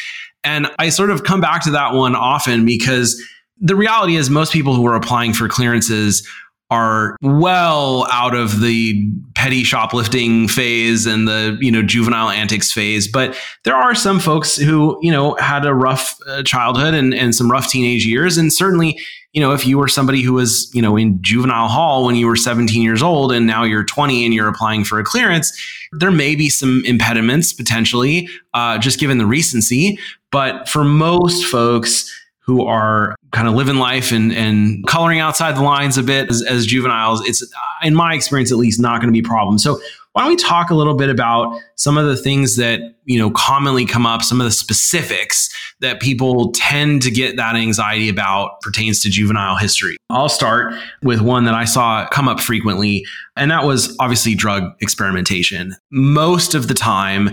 And 0.45 0.67
I 0.79 0.89
sort 0.89 1.09
of 1.09 1.25
come 1.25 1.41
back 1.41 1.61
to 1.63 1.71
that 1.71 1.93
one 1.93 2.15
often 2.15 2.63
because 2.63 3.21
the 3.59 3.75
reality 3.75 4.15
is 4.15 4.29
most 4.29 4.53
people 4.53 4.73
who 4.73 4.85
are 4.87 4.95
applying 4.95 5.33
for 5.33 5.47
clearances 5.47 6.27
are 6.71 7.17
well 7.21 8.05
out 8.11 8.35
of 8.35 8.61
the 8.61 9.11
petty 9.33 9.63
shoplifting 9.63 10.47
phase 10.47 11.07
and 11.07 11.27
the 11.27 11.57
you 11.59 11.71
know 11.71 11.81
juvenile 11.81 12.29
antics 12.29 12.71
phase. 12.71 13.07
But 13.07 13.35
there 13.63 13.75
are 13.75 13.95
some 13.95 14.19
folks 14.19 14.55
who 14.55 14.99
you 15.01 15.11
know 15.11 15.35
had 15.39 15.65
a 15.65 15.73
rough 15.73 16.17
uh, 16.27 16.43
childhood 16.43 16.93
and, 16.93 17.13
and 17.13 17.33
some 17.33 17.51
rough 17.51 17.69
teenage 17.69 18.05
years. 18.05 18.37
And 18.37 18.53
certainly 18.53 18.99
you 19.33 19.41
know 19.41 19.51
if 19.53 19.65
you 19.65 19.79
were 19.79 19.87
somebody 19.87 20.21
who 20.21 20.33
was 20.33 20.69
you 20.73 20.81
know 20.81 20.95
in 20.95 21.21
juvenile 21.21 21.67
hall 21.67 22.05
when 22.05 22.15
you 22.15 22.27
were 22.27 22.35
17 22.35 22.81
years 22.81 23.01
old 23.01 23.31
and 23.31 23.47
now 23.47 23.63
you're 23.63 23.83
20 23.83 24.25
and 24.25 24.33
you're 24.33 24.47
applying 24.47 24.83
for 24.83 24.99
a 24.99 25.03
clearance 25.03 25.51
there 25.91 26.11
may 26.11 26.35
be 26.35 26.49
some 26.49 26.83
impediments 26.85 27.53
potentially 27.53 28.29
uh, 28.53 28.77
just 28.77 28.99
given 28.99 29.17
the 29.17 29.25
recency. 29.25 29.97
But 30.31 30.69
for 30.69 30.83
most 30.83 31.45
folks 31.45 32.13
who 32.49 32.65
are 32.65 33.15
kind 33.31 33.47
of 33.47 33.53
living 33.53 33.75
life 33.75 34.11
and, 34.11 34.33
and 34.33 34.83
coloring 34.87 35.19
outside 35.19 35.55
the 35.55 35.61
lines 35.61 35.99
a 35.99 36.03
bit 36.03 36.31
as, 36.31 36.41
as 36.41 36.65
juveniles, 36.65 37.21
it's, 37.27 37.47
in 37.83 37.93
my 37.93 38.15
experience 38.15 38.51
at 38.51 38.57
least, 38.57 38.81
not 38.81 38.99
going 38.99 39.07
to 39.07 39.11
be 39.11 39.23
a 39.23 39.29
problem. 39.29 39.59
So 39.59 39.79
why 40.13 40.23
don't 40.23 40.31
we 40.31 40.35
talk 40.35 40.71
a 40.71 40.73
little 40.73 40.95
bit 40.95 41.11
about 41.11 41.61
some 41.75 41.95
of 41.95 42.07
the 42.07 42.17
things 42.17 42.55
that 42.55 42.81
you 43.05 43.19
know 43.19 43.29
commonly 43.29 43.85
come 43.85 44.07
up 44.07 44.23
some 44.23 44.41
of 44.41 44.45
the 44.45 44.51
specifics 44.51 45.47
that 45.81 46.01
people 46.01 46.51
tend 46.53 47.03
to 47.03 47.11
get 47.11 47.37
that 47.37 47.55
anxiety 47.55 48.09
about 48.09 48.59
pertains 48.61 48.99
to 49.01 49.09
juvenile 49.09 49.55
history 49.55 49.95
i'll 50.09 50.27
start 50.27 50.73
with 51.03 51.21
one 51.21 51.45
that 51.45 51.53
i 51.53 51.63
saw 51.63 52.07
come 52.07 52.27
up 52.27 52.39
frequently 52.39 53.05
and 53.37 53.51
that 53.51 53.63
was 53.63 53.95
obviously 53.99 54.33
drug 54.33 54.63
experimentation 54.81 55.75
most 55.91 56.55
of 56.55 56.67
the 56.67 56.73
time 56.73 57.29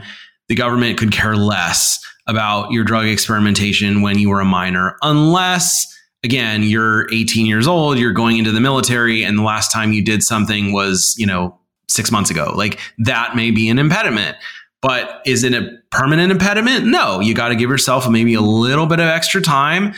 the 0.48 0.54
government 0.54 0.98
could 0.98 1.10
care 1.10 1.34
less 1.34 1.98
about 2.26 2.72
your 2.72 2.84
drug 2.84 3.06
experimentation 3.06 4.02
when 4.02 4.18
you 4.18 4.30
were 4.30 4.40
a 4.40 4.44
minor, 4.44 4.96
unless 5.02 5.92
again, 6.24 6.64
you're 6.64 7.06
18 7.12 7.46
years 7.46 7.68
old, 7.68 7.98
you're 7.98 8.12
going 8.12 8.38
into 8.38 8.50
the 8.50 8.60
military, 8.60 9.22
and 9.22 9.38
the 9.38 9.42
last 9.42 9.72
time 9.72 9.92
you 9.92 10.02
did 10.02 10.22
something 10.22 10.72
was, 10.72 11.14
you 11.16 11.26
know, 11.26 11.56
six 11.88 12.10
months 12.10 12.30
ago. 12.30 12.52
Like 12.54 12.80
that 12.98 13.36
may 13.36 13.50
be 13.50 13.68
an 13.68 13.78
impediment. 13.78 14.36
But 14.82 15.22
is 15.24 15.42
it 15.42 15.54
a 15.54 15.70
permanent 15.90 16.30
impediment? 16.30 16.86
No. 16.86 17.20
You 17.20 17.34
got 17.34 17.48
to 17.48 17.56
give 17.56 17.70
yourself 17.70 18.08
maybe 18.08 18.34
a 18.34 18.40
little 18.40 18.86
bit 18.86 19.00
of 19.00 19.06
extra 19.06 19.40
time. 19.40 19.94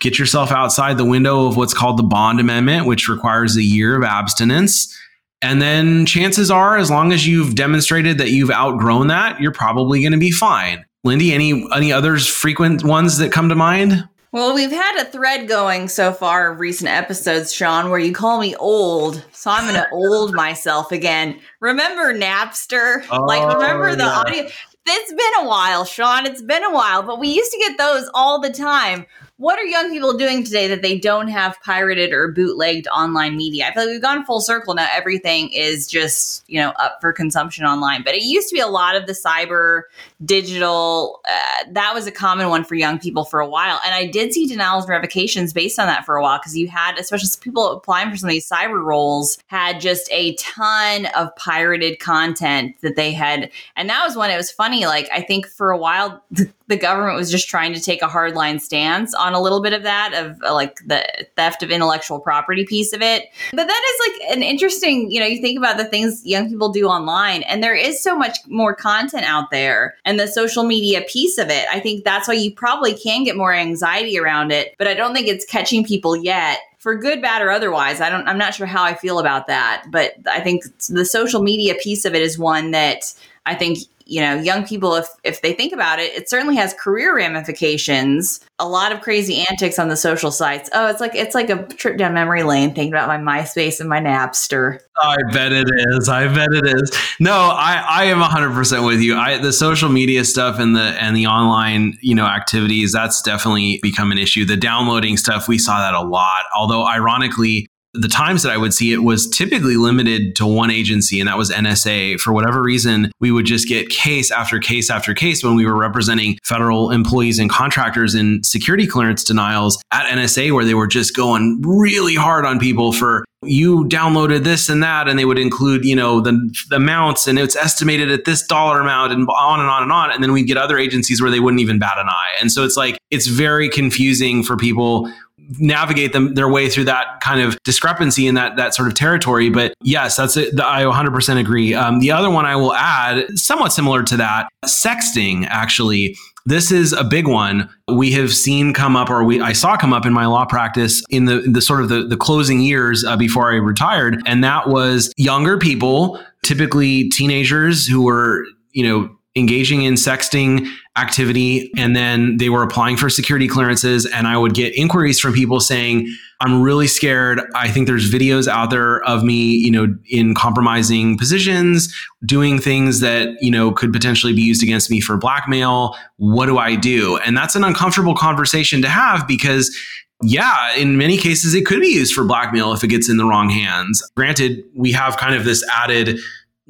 Get 0.00 0.18
yourself 0.18 0.50
outside 0.50 0.98
the 0.98 1.04
window 1.04 1.46
of 1.46 1.56
what's 1.56 1.74
called 1.74 1.98
the 1.98 2.02
Bond 2.02 2.40
Amendment, 2.40 2.86
which 2.86 3.08
requires 3.08 3.56
a 3.56 3.62
year 3.62 3.96
of 3.96 4.02
abstinence. 4.02 4.96
And 5.42 5.62
then 5.62 6.06
chances 6.06 6.50
are, 6.50 6.76
as 6.76 6.90
long 6.90 7.12
as 7.12 7.26
you've 7.26 7.54
demonstrated 7.54 8.18
that 8.18 8.30
you've 8.30 8.50
outgrown 8.50 9.06
that, 9.06 9.40
you're 9.40 9.52
probably 9.52 10.00
going 10.00 10.12
to 10.12 10.18
be 10.18 10.30
fine. 10.30 10.84
Lindy, 11.02 11.32
any 11.32 11.66
any 11.74 11.92
others 11.92 12.26
frequent 12.26 12.84
ones 12.84 13.18
that 13.18 13.32
come 13.32 13.48
to 13.48 13.54
mind? 13.54 14.06
Well, 14.32 14.54
we've 14.54 14.70
had 14.70 15.00
a 15.00 15.06
thread 15.06 15.48
going 15.48 15.88
so 15.88 16.12
far 16.12 16.52
of 16.52 16.60
recent 16.60 16.88
episodes, 16.88 17.52
Sean, 17.52 17.90
where 17.90 17.98
you 17.98 18.12
call 18.12 18.38
me 18.38 18.54
old. 18.56 19.24
So 19.32 19.50
I'm 19.50 19.64
going 19.64 19.74
to 19.74 19.90
old 19.90 20.34
myself 20.34 20.92
again. 20.92 21.40
Remember 21.58 22.14
Napster? 22.14 23.04
Oh, 23.10 23.24
like, 23.24 23.42
remember 23.56 23.96
the 23.96 24.04
yeah. 24.04 24.18
audio? 24.18 24.48
It's 24.86 25.12
been 25.12 25.44
a 25.44 25.48
while, 25.48 25.84
Sean. 25.84 26.26
It's 26.26 26.42
been 26.42 26.62
a 26.62 26.72
while, 26.72 27.02
but 27.02 27.18
we 27.18 27.28
used 27.28 27.50
to 27.50 27.58
get 27.58 27.76
those 27.76 28.08
all 28.14 28.40
the 28.40 28.52
time 28.52 29.04
what 29.40 29.58
are 29.58 29.64
young 29.64 29.88
people 29.88 30.18
doing 30.18 30.44
today 30.44 30.68
that 30.68 30.82
they 30.82 30.98
don't 30.98 31.28
have 31.28 31.58
pirated 31.62 32.12
or 32.12 32.30
bootlegged 32.30 32.86
online 32.88 33.38
media? 33.38 33.66
I 33.66 33.72
feel 33.72 33.84
like 33.84 33.92
we've 33.92 34.02
gone 34.02 34.22
full 34.26 34.42
circle 34.42 34.74
now. 34.74 34.86
Everything 34.92 35.48
is 35.54 35.86
just, 35.86 36.44
you 36.46 36.60
know, 36.60 36.74
up 36.78 36.98
for 37.00 37.10
consumption 37.10 37.64
online. 37.64 38.02
But 38.02 38.14
it 38.14 38.22
used 38.22 38.50
to 38.50 38.54
be 38.54 38.60
a 38.60 38.66
lot 38.66 38.96
of 38.96 39.06
the 39.06 39.14
cyber 39.14 39.84
digital, 40.26 41.22
uh, 41.26 41.64
that 41.70 41.94
was 41.94 42.06
a 42.06 42.12
common 42.12 42.50
one 42.50 42.64
for 42.64 42.74
young 42.74 42.98
people 42.98 43.24
for 43.24 43.40
a 43.40 43.48
while. 43.48 43.80
And 43.82 43.94
I 43.94 44.04
did 44.04 44.34
see 44.34 44.46
denials 44.46 44.84
and 44.84 44.90
revocations 44.90 45.54
based 45.54 45.78
on 45.78 45.86
that 45.86 46.04
for 46.04 46.16
a 46.16 46.22
while 46.22 46.38
because 46.38 46.54
you 46.54 46.68
had, 46.68 46.98
especially 46.98 47.30
people 47.40 47.72
applying 47.72 48.10
for 48.10 48.18
some 48.18 48.28
of 48.28 48.32
these 48.32 48.46
cyber 48.46 48.84
roles, 48.84 49.38
had 49.46 49.80
just 49.80 50.06
a 50.12 50.34
ton 50.34 51.06
of 51.16 51.34
pirated 51.36 51.98
content 51.98 52.76
that 52.82 52.94
they 52.94 53.10
had. 53.10 53.50
And 53.74 53.88
that 53.88 54.04
was 54.04 54.18
when 54.18 54.30
it 54.30 54.36
was 54.36 54.50
funny. 54.50 54.84
Like, 54.84 55.08
I 55.10 55.22
think 55.22 55.46
for 55.46 55.70
a 55.70 55.78
while, 55.78 56.22
the 56.66 56.76
government 56.76 57.16
was 57.16 57.30
just 57.30 57.48
trying 57.48 57.72
to 57.72 57.80
take 57.80 58.02
a 58.02 58.06
hardline 58.06 58.60
stance 58.60 59.14
on 59.14 59.29
a 59.34 59.40
little 59.40 59.60
bit 59.60 59.72
of 59.72 59.82
that 59.82 60.12
of 60.14 60.40
uh, 60.42 60.52
like 60.52 60.76
the 60.86 61.04
theft 61.36 61.62
of 61.62 61.70
intellectual 61.70 62.20
property 62.20 62.64
piece 62.64 62.92
of 62.92 63.02
it 63.02 63.24
but 63.52 63.66
that 63.66 63.82
is 63.94 64.08
like 64.08 64.36
an 64.36 64.42
interesting 64.42 65.10
you 65.10 65.20
know 65.20 65.26
you 65.26 65.40
think 65.40 65.58
about 65.58 65.76
the 65.76 65.84
things 65.84 66.24
young 66.24 66.48
people 66.48 66.70
do 66.70 66.86
online 66.86 67.42
and 67.44 67.62
there 67.62 67.74
is 67.74 68.02
so 68.02 68.16
much 68.16 68.38
more 68.46 68.74
content 68.74 69.24
out 69.24 69.50
there 69.50 69.94
and 70.04 70.18
the 70.18 70.26
social 70.26 70.64
media 70.64 71.02
piece 71.08 71.38
of 71.38 71.48
it 71.48 71.66
i 71.70 71.80
think 71.80 72.04
that's 72.04 72.28
why 72.28 72.34
you 72.34 72.52
probably 72.52 72.94
can 72.94 73.24
get 73.24 73.36
more 73.36 73.52
anxiety 73.52 74.18
around 74.18 74.50
it 74.52 74.74
but 74.78 74.86
i 74.86 74.94
don't 74.94 75.14
think 75.14 75.26
it's 75.26 75.44
catching 75.44 75.84
people 75.84 76.16
yet 76.16 76.58
for 76.78 76.96
good, 76.96 77.20
bad, 77.20 77.42
or 77.42 77.50
otherwise. 77.50 78.00
I 78.00 78.08
don't. 78.08 78.26
I'm 78.26 78.38
not 78.38 78.54
sure 78.54 78.66
how 78.66 78.82
I 78.82 78.94
feel 78.94 79.18
about 79.18 79.46
that, 79.48 79.84
but 79.90 80.14
I 80.26 80.40
think 80.40 80.64
the 80.88 81.04
social 81.04 81.42
media 81.42 81.74
piece 81.74 82.06
of 82.06 82.14
it 82.14 82.22
is 82.22 82.38
one 82.38 82.70
that 82.70 83.14
I 83.44 83.54
think 83.54 83.80
you 84.10 84.20
know 84.20 84.34
young 84.34 84.66
people 84.66 84.96
if 84.96 85.06
if 85.22 85.40
they 85.40 85.52
think 85.52 85.72
about 85.72 86.00
it 86.00 86.12
it 86.14 86.28
certainly 86.28 86.56
has 86.56 86.74
career 86.74 87.16
ramifications. 87.16 88.40
A 88.58 88.68
lot 88.68 88.92
of 88.92 89.00
crazy 89.00 89.46
antics 89.48 89.78
on 89.78 89.88
the 89.88 89.96
social 89.96 90.30
sites. 90.32 90.68
Oh 90.74 90.88
it's 90.88 91.00
like 91.00 91.14
it's 91.14 91.34
like 91.34 91.48
a 91.48 91.64
trip 91.68 91.96
down 91.96 92.12
memory 92.12 92.42
lane 92.42 92.74
thinking 92.74 92.92
about 92.92 93.08
my 93.08 93.16
myspace 93.18 93.78
and 93.80 93.88
my 93.88 94.00
napster. 94.00 94.80
I 95.00 95.16
bet 95.32 95.52
it 95.52 95.68
is. 95.72 96.08
I 96.08 96.26
bet 96.26 96.52
it 96.52 96.66
is. 96.66 96.90
No 97.20 97.32
i 97.32 97.84
i 97.88 98.04
am 98.04 98.20
100% 98.20 98.86
with 98.86 99.00
you. 99.00 99.16
I 99.16 99.38
the 99.38 99.52
social 99.52 99.88
media 99.88 100.24
stuff 100.24 100.58
and 100.58 100.74
the 100.74 100.82
and 101.00 101.16
the 101.16 101.26
online 101.26 101.96
you 102.02 102.14
know 102.14 102.26
activities 102.26 102.92
that's 102.92 103.22
definitely 103.22 103.78
become 103.82 104.10
an 104.10 104.18
issue. 104.18 104.44
The 104.44 104.56
downloading 104.56 105.16
stuff 105.16 105.46
we 105.46 105.58
saw 105.58 105.78
that 105.78 105.94
a 105.94 106.02
lot. 106.02 106.44
Although 106.56 106.84
ironically 106.84 107.68
the 107.92 108.08
times 108.08 108.42
that 108.42 108.52
I 108.52 108.56
would 108.56 108.72
see 108.72 108.92
it 108.92 109.02
was 109.02 109.28
typically 109.28 109.76
limited 109.76 110.36
to 110.36 110.46
one 110.46 110.70
agency, 110.70 111.18
and 111.18 111.28
that 111.28 111.36
was 111.36 111.50
NSA. 111.50 112.20
For 112.20 112.32
whatever 112.32 112.62
reason, 112.62 113.10
we 113.20 113.32
would 113.32 113.46
just 113.46 113.66
get 113.66 113.88
case 113.88 114.30
after 114.30 114.58
case 114.60 114.90
after 114.90 115.12
case 115.12 115.42
when 115.42 115.56
we 115.56 115.66
were 115.66 115.76
representing 115.76 116.38
federal 116.44 116.90
employees 116.90 117.38
and 117.38 117.50
contractors 117.50 118.14
in 118.14 118.42
security 118.44 118.86
clearance 118.86 119.24
denials 119.24 119.82
at 119.90 120.06
NSA, 120.06 120.52
where 120.52 120.64
they 120.64 120.74
were 120.74 120.86
just 120.86 121.16
going 121.16 121.60
really 121.62 122.14
hard 122.14 122.44
on 122.44 122.60
people 122.60 122.92
for 122.92 123.24
you 123.42 123.86
downloaded 123.86 124.44
this 124.44 124.68
and 124.68 124.82
that, 124.82 125.08
and 125.08 125.18
they 125.18 125.24
would 125.24 125.38
include, 125.38 125.84
you 125.84 125.96
know, 125.96 126.20
the, 126.20 126.32
the 126.68 126.76
amounts 126.76 127.26
and 127.26 127.38
it's 127.38 127.56
estimated 127.56 128.10
at 128.10 128.26
this 128.26 128.46
dollar 128.46 128.80
amount 128.80 129.12
and 129.12 129.26
on 129.30 129.60
and 129.60 129.68
on 129.68 129.82
and 129.82 129.90
on. 129.90 130.12
And 130.12 130.22
then 130.22 130.32
we'd 130.32 130.46
get 130.46 130.58
other 130.58 130.78
agencies 130.78 131.22
where 131.22 131.30
they 131.30 131.40
wouldn't 131.40 131.60
even 131.60 131.78
bat 131.78 131.96
an 131.96 132.08
eye. 132.08 132.34
And 132.38 132.52
so 132.52 132.64
it's 132.64 132.76
like, 132.76 132.98
it's 133.10 133.26
very 133.26 133.70
confusing 133.70 134.42
for 134.42 134.58
people 134.58 135.10
navigate 135.58 136.12
them 136.12 136.34
their 136.34 136.48
way 136.48 136.68
through 136.68 136.84
that 136.84 137.20
kind 137.20 137.40
of 137.40 137.58
discrepancy 137.64 138.26
in 138.26 138.34
that 138.34 138.56
that 138.56 138.74
sort 138.74 138.88
of 138.88 138.94
territory. 138.94 139.50
But 139.50 139.74
yes, 139.82 140.16
that's 140.16 140.36
it. 140.36 140.58
I 140.60 140.84
100% 140.84 141.40
agree. 141.40 141.74
Um, 141.74 142.00
the 142.00 142.12
other 142.12 142.30
one 142.30 142.46
I 142.46 142.56
will 142.56 142.74
add, 142.74 143.26
somewhat 143.38 143.72
similar 143.72 144.02
to 144.04 144.16
that, 144.18 144.48
sexting 144.64 145.46
actually. 145.48 146.16
This 146.46 146.72
is 146.72 146.94
a 146.94 147.04
big 147.04 147.28
one. 147.28 147.68
We 147.86 148.12
have 148.12 148.32
seen 148.32 148.72
come 148.72 148.96
up, 148.96 149.10
or 149.10 149.24
we 149.24 149.40
I 149.40 149.52
saw 149.52 149.76
come 149.76 149.92
up 149.92 150.06
in 150.06 150.12
my 150.12 150.26
law 150.26 150.46
practice 150.46 151.02
in 151.10 151.26
the 151.26 151.40
the 151.40 151.60
sort 151.60 151.82
of 151.82 151.90
the, 151.90 152.06
the 152.06 152.16
closing 152.16 152.60
years 152.60 153.04
uh, 153.04 153.16
before 153.16 153.52
I 153.52 153.56
retired, 153.56 154.22
and 154.26 154.42
that 154.42 154.68
was 154.68 155.12
younger 155.18 155.58
people, 155.58 156.18
typically 156.42 157.10
teenagers 157.10 157.86
who 157.86 158.02
were 158.02 158.46
you 158.72 158.88
know 158.88 159.16
engaging 159.36 159.82
in 159.82 159.94
sexting 159.94 160.66
activity 160.96 161.70
and 161.76 161.94
then 161.94 162.36
they 162.38 162.48
were 162.48 162.64
applying 162.64 162.96
for 162.96 163.08
security 163.08 163.46
clearances 163.46 164.04
and 164.04 164.26
I 164.26 164.36
would 164.36 164.54
get 164.54 164.74
inquiries 164.74 165.20
from 165.20 165.32
people 165.32 165.60
saying 165.60 166.08
I'm 166.40 166.62
really 166.62 166.88
scared. 166.88 167.40
I 167.54 167.68
think 167.68 167.86
there's 167.86 168.10
videos 168.10 168.48
out 168.48 168.70
there 168.70 169.00
of 169.04 169.22
me 169.22 169.52
you 169.52 169.70
know 169.70 169.94
in 170.08 170.34
compromising 170.34 171.16
positions 171.16 171.94
doing 172.26 172.58
things 172.58 173.00
that 173.00 173.28
you 173.40 173.52
know 173.52 173.70
could 173.70 173.92
potentially 173.92 174.32
be 174.32 174.42
used 174.42 174.64
against 174.64 174.90
me 174.90 175.00
for 175.00 175.16
blackmail. 175.16 175.96
What 176.16 176.46
do 176.46 176.58
I 176.58 176.74
do? 176.74 177.16
And 177.18 177.36
that's 177.36 177.54
an 177.54 177.62
uncomfortable 177.62 178.16
conversation 178.16 178.82
to 178.82 178.88
have 178.88 179.28
because 179.28 179.76
yeah, 180.22 180.74
in 180.74 180.98
many 180.98 181.16
cases, 181.16 181.54
it 181.54 181.64
could 181.64 181.80
be 181.80 181.88
used 181.88 182.12
for 182.12 182.24
blackmail 182.24 182.72
if 182.72 182.84
it 182.84 182.88
gets 182.88 183.08
in 183.08 183.16
the 183.16 183.24
wrong 183.24 183.48
hands. 183.48 184.02
Granted, 184.16 184.62
we 184.74 184.92
have 184.92 185.16
kind 185.16 185.34
of 185.34 185.44
this 185.44 185.66
added 185.72 186.18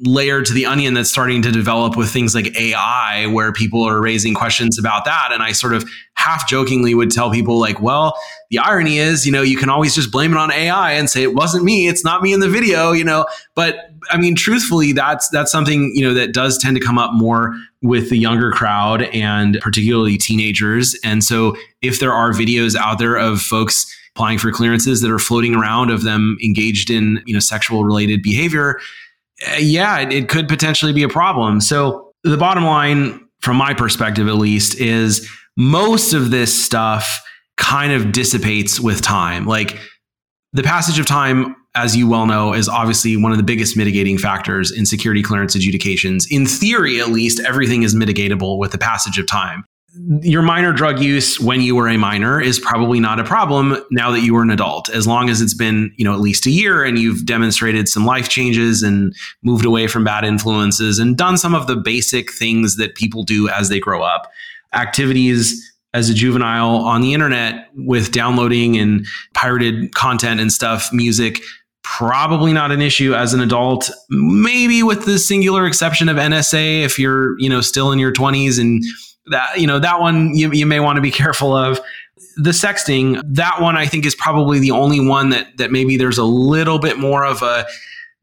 layer 0.03 0.41
to 0.41 0.53
the 0.53 0.65
onion 0.65 0.93
that's 0.93 1.09
starting 1.09 1.41
to 1.43 1.51
develop 1.51 1.95
with 1.95 2.09
things 2.09 2.33
like 2.33 2.55
AI, 2.57 3.27
where 3.27 3.53
people 3.53 3.83
are 3.83 4.01
raising 4.01 4.33
questions 4.33 4.79
about 4.79 5.05
that. 5.05 5.29
And 5.31 5.43
I 5.43 5.51
sort 5.51 5.73
of 5.73 5.87
half 6.15 6.47
jokingly 6.47 6.93
would 6.95 7.11
tell 7.11 7.31
people, 7.31 7.59
like, 7.59 7.81
well, 7.81 8.17
the 8.49 8.59
irony 8.59 8.97
is, 8.97 9.25
you 9.25 9.31
know, 9.31 9.41
you 9.41 9.57
can 9.57 9.69
always 9.69 9.93
just 9.95 10.11
blame 10.11 10.31
it 10.31 10.37
on 10.37 10.51
AI 10.51 10.93
and 10.93 11.09
say 11.09 11.23
it 11.23 11.35
wasn't 11.35 11.63
me, 11.63 11.87
it's 11.87 12.03
not 12.03 12.21
me 12.21 12.33
in 12.33 12.39
the 12.39 12.49
video, 12.49 12.91
you 12.91 13.03
know. 13.03 13.25
But 13.55 13.91
I 14.09 14.17
mean, 14.17 14.35
truthfully, 14.35 14.91
that's 14.91 15.29
that's 15.29 15.51
something 15.51 15.91
you 15.95 16.01
know 16.01 16.13
that 16.13 16.33
does 16.33 16.57
tend 16.57 16.75
to 16.77 16.83
come 16.83 16.97
up 16.97 17.13
more 17.13 17.55
with 17.81 18.09
the 18.09 18.17
younger 18.17 18.51
crowd 18.51 19.03
and 19.13 19.59
particularly 19.61 20.17
teenagers. 20.17 20.97
And 21.03 21.23
so, 21.23 21.55
if 21.81 21.99
there 21.99 22.13
are 22.13 22.31
videos 22.31 22.75
out 22.75 22.99
there 22.99 23.15
of 23.15 23.41
folks 23.41 23.85
applying 24.15 24.37
for 24.37 24.51
clearances 24.51 25.01
that 25.01 25.11
are 25.11 25.19
floating 25.19 25.55
around 25.55 25.89
of 25.89 26.03
them 26.03 26.37
engaged 26.43 26.89
in 26.89 27.21
you 27.25 27.33
know 27.33 27.39
sexual 27.39 27.85
related 27.85 28.21
behavior 28.21 28.79
uh, 29.47 29.55
yeah, 29.59 29.99
it, 29.99 30.13
it 30.13 30.29
could 30.29 30.47
potentially 30.47 30.93
be 30.93 31.03
a 31.03 31.09
problem. 31.09 31.61
So 31.61 32.13
the 32.23 32.37
bottom 32.37 32.63
line, 32.65 33.27
from 33.41 33.57
my 33.57 33.73
perspective 33.73 34.27
at 34.27 34.35
least, 34.35 34.79
is 34.79 35.29
most 35.57 36.13
of 36.13 36.31
this 36.31 36.53
stuff 36.53 37.21
kind 37.57 37.91
of 37.93 38.11
dissipates 38.11 38.79
with 38.79 39.01
time. 39.01 39.45
Like 39.45 39.77
the 40.53 40.63
passage 40.63 40.99
of 40.99 41.05
time, 41.05 41.55
as 41.75 41.95
you 41.95 42.07
well 42.07 42.25
know, 42.25 42.53
is 42.53 42.67
obviously 42.67 43.15
one 43.15 43.31
of 43.31 43.37
the 43.37 43.43
biggest 43.43 43.77
mitigating 43.77 44.17
factors 44.17 44.71
in 44.71 44.85
security 44.85 45.23
clearance 45.23 45.55
adjudications. 45.55 46.27
In 46.29 46.45
theory, 46.45 46.99
at 46.99 47.09
least, 47.09 47.39
everything 47.39 47.83
is 47.83 47.95
mitigatable 47.95 48.57
with 48.57 48.71
the 48.71 48.77
passage 48.77 49.17
of 49.17 49.27
time 49.27 49.63
your 50.21 50.41
minor 50.41 50.71
drug 50.71 50.99
use 50.99 51.39
when 51.39 51.61
you 51.61 51.75
were 51.75 51.89
a 51.89 51.97
minor 51.97 52.39
is 52.39 52.59
probably 52.59 52.99
not 52.99 53.19
a 53.19 53.23
problem 53.23 53.77
now 53.91 54.09
that 54.11 54.21
you 54.21 54.35
are 54.37 54.41
an 54.41 54.49
adult. 54.49 54.89
As 54.89 55.05
long 55.05 55.29
as 55.29 55.41
it's 55.41 55.53
been 55.53 55.93
you 55.97 56.05
know 56.05 56.13
at 56.13 56.19
least 56.19 56.45
a 56.45 56.49
year 56.49 56.83
and 56.83 56.97
you've 56.97 57.25
demonstrated 57.25 57.89
some 57.89 58.05
life 58.05 58.29
changes 58.29 58.83
and 58.83 59.13
moved 59.43 59.65
away 59.65 59.87
from 59.87 60.03
bad 60.03 60.23
influences 60.23 60.97
and 60.97 61.17
done 61.17 61.37
some 61.37 61.53
of 61.53 61.67
the 61.67 61.75
basic 61.75 62.31
things 62.31 62.77
that 62.77 62.95
people 62.95 63.23
do 63.23 63.49
as 63.49 63.69
they 63.69 63.79
grow 63.79 64.01
up. 64.01 64.31
Activities 64.73 65.67
as 65.93 66.09
a 66.09 66.13
juvenile 66.13 66.77
on 66.77 67.01
the 67.01 67.13
internet 67.13 67.67
with 67.75 68.11
downloading 68.11 68.77
and 68.77 69.05
pirated 69.33 69.93
content 69.93 70.39
and 70.39 70.53
stuff 70.53 70.93
music 70.93 71.41
probably 71.83 72.53
not 72.53 72.71
an 72.71 72.81
issue 72.81 73.13
as 73.13 73.33
an 73.33 73.41
adult. 73.41 73.91
Maybe 74.09 74.83
with 74.83 75.05
the 75.05 75.19
singular 75.19 75.65
exception 75.65 76.07
of 76.07 76.15
nsa 76.15 76.83
if 76.83 76.97
you're 76.97 77.37
you 77.39 77.49
know 77.49 77.59
still 77.59 77.91
in 77.91 77.99
your 77.99 78.13
20s 78.13 78.57
and 78.57 78.81
that 79.27 79.59
you 79.59 79.67
know 79.67 79.79
that 79.79 79.99
one 79.99 80.33
you, 80.35 80.51
you 80.51 80.65
may 80.65 80.79
want 80.79 80.97
to 80.97 81.01
be 81.01 81.11
careful 81.23 81.55
of. 81.55 81.79
The 82.37 82.51
sexting 82.51 83.21
that 83.35 83.61
one 83.61 83.77
i 83.77 83.85
think 83.85 84.05
is 84.05 84.15
probably 84.15 84.59
the 84.59 84.71
only 84.71 85.05
one 85.05 85.29
that 85.31 85.57
that 85.57 85.71
maybe 85.71 85.97
there's 85.97 86.17
a 86.17 86.23
little 86.23 86.79
bit 86.79 86.97
more 86.97 87.25
of 87.25 87.41
a 87.41 87.65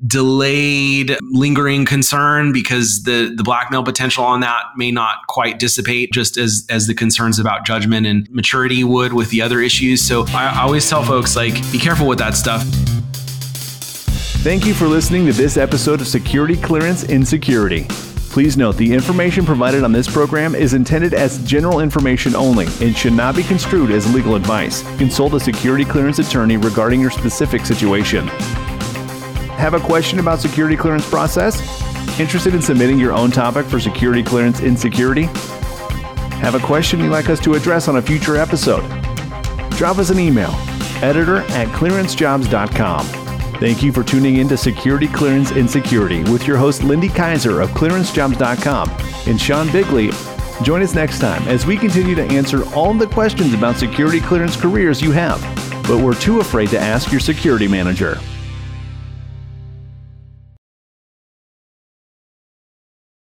delayed 0.07 1.17
lingering 1.33 1.85
concern 1.85 2.53
because 2.53 3.03
the 3.03 3.35
the 3.37 3.43
blackmail 3.43 3.83
potential 3.83 4.23
on 4.23 4.41
that 4.41 4.65
may 4.77 4.93
not 4.93 5.27
quite 5.27 5.59
dissipate 5.59 6.13
just 6.13 6.39
as 6.39 6.65
as 6.71 6.87
the 6.87 6.95
concerns 6.95 7.41
about 7.41 7.67
judgment 7.67 8.07
and 8.07 8.29
maturity 8.31 8.85
would 8.85 9.13
with 9.13 9.31
the 9.31 9.43
other 9.43 9.61
issues. 9.61 10.01
So 10.01 10.25
i, 10.29 10.47
I 10.47 10.63
always 10.63 10.89
tell 10.89 11.03
folks 11.03 11.35
like 11.35 11.55
be 11.73 11.79
careful 11.79 12.07
with 12.07 12.19
that 12.19 12.37
stuff. 12.37 12.63
Thank 14.43 14.67
you 14.67 14.73
for 14.73 14.87
listening 14.87 15.27
to 15.27 15.33
this 15.33 15.57
episode 15.57 16.01
of 16.01 16.07
security 16.07 16.57
clearance 16.57 17.03
in 17.03 17.25
security 17.25 17.89
Please 18.31 18.57
note 18.57 18.77
the 18.77 18.93
information 18.93 19.45
provided 19.45 19.83
on 19.83 19.91
this 19.91 20.07
program 20.07 20.55
is 20.55 20.75
intended 20.75 21.15
as 21.15 21.43
general 21.45 21.81
information 21.81 22.37
only 22.37 22.67
and 22.81 22.97
should 22.97 23.15
not 23.15 23.35
be 23.35 23.43
construed 23.43 23.91
as 23.91 24.13
legal 24.15 24.35
advice. 24.35 24.83
Consult 24.99 25.35
a 25.35 25.41
security 25.41 25.85
clearance 25.85 26.19
attorney 26.19 26.57
regarding 26.57 27.01
your 27.01 27.11
specific 27.11 27.65
situation. 27.65 28.29
Have 29.57 29.75
a 29.75 29.81
question 29.81 30.21
about 30.21 30.41
security 30.41 30.77
clearance 30.77 31.09
process? 31.09 31.59
Interested 32.21 32.55
in 32.55 32.63
submitting 32.63 32.99
your 32.99 33.13
own 33.13 33.31
topic 33.31 33.67
for 33.67 33.81
security 33.81 34.23
clearance 34.23 34.61
in 34.61 34.77
security? 34.77 35.25
Have 36.43 36.55
a 36.55 36.61
question 36.61 37.01
you'd 37.01 37.11
like 37.11 37.29
us 37.29 37.41
to 37.41 37.55
address 37.55 37.89
on 37.89 37.97
a 37.97 38.03
future 38.03 38.37
episode? 38.37 38.87
Drop 39.71 39.99
us 39.99 40.11
an 40.11 40.19
email, 40.21 40.51
editor 41.03 41.39
at 41.39 41.67
clearancejobs.com. 41.69 43.18
Thank 43.59 43.83
you 43.83 43.91
for 43.91 44.05
tuning 44.05 44.37
in 44.37 44.47
to 44.49 44.57
Security 44.57 45.09
Clearance 45.09 45.51
in 45.51 45.67
Security 45.67 46.23
with 46.31 46.47
your 46.47 46.57
host, 46.57 46.85
Lindy 46.85 47.09
Kyzer 47.09 47.61
of 47.61 47.71
ClearanceJobs.com 47.71 48.89
and 49.27 49.41
Sean 49.41 49.73
Bigley. 49.73 50.13
Join 50.63 50.81
us 50.81 50.95
next 50.95 51.19
time 51.19 51.43
as 51.49 51.67
we 51.67 51.77
continue 51.77 52.15
to 52.15 52.23
answer 52.23 52.65
all 52.73 52.95
the 52.95 53.09
questions 53.09 53.55
about 53.55 53.77
security 53.77 54.21
clearance 54.21 54.55
careers 54.55 55.03
you 55.03 55.11
have, 55.11 55.41
but 55.89 56.01
we're 56.01 56.15
too 56.15 56.39
afraid 56.39 56.69
to 56.69 56.79
ask 56.79 57.11
your 57.11 57.21
security 57.21 57.67
manager. 57.67 58.21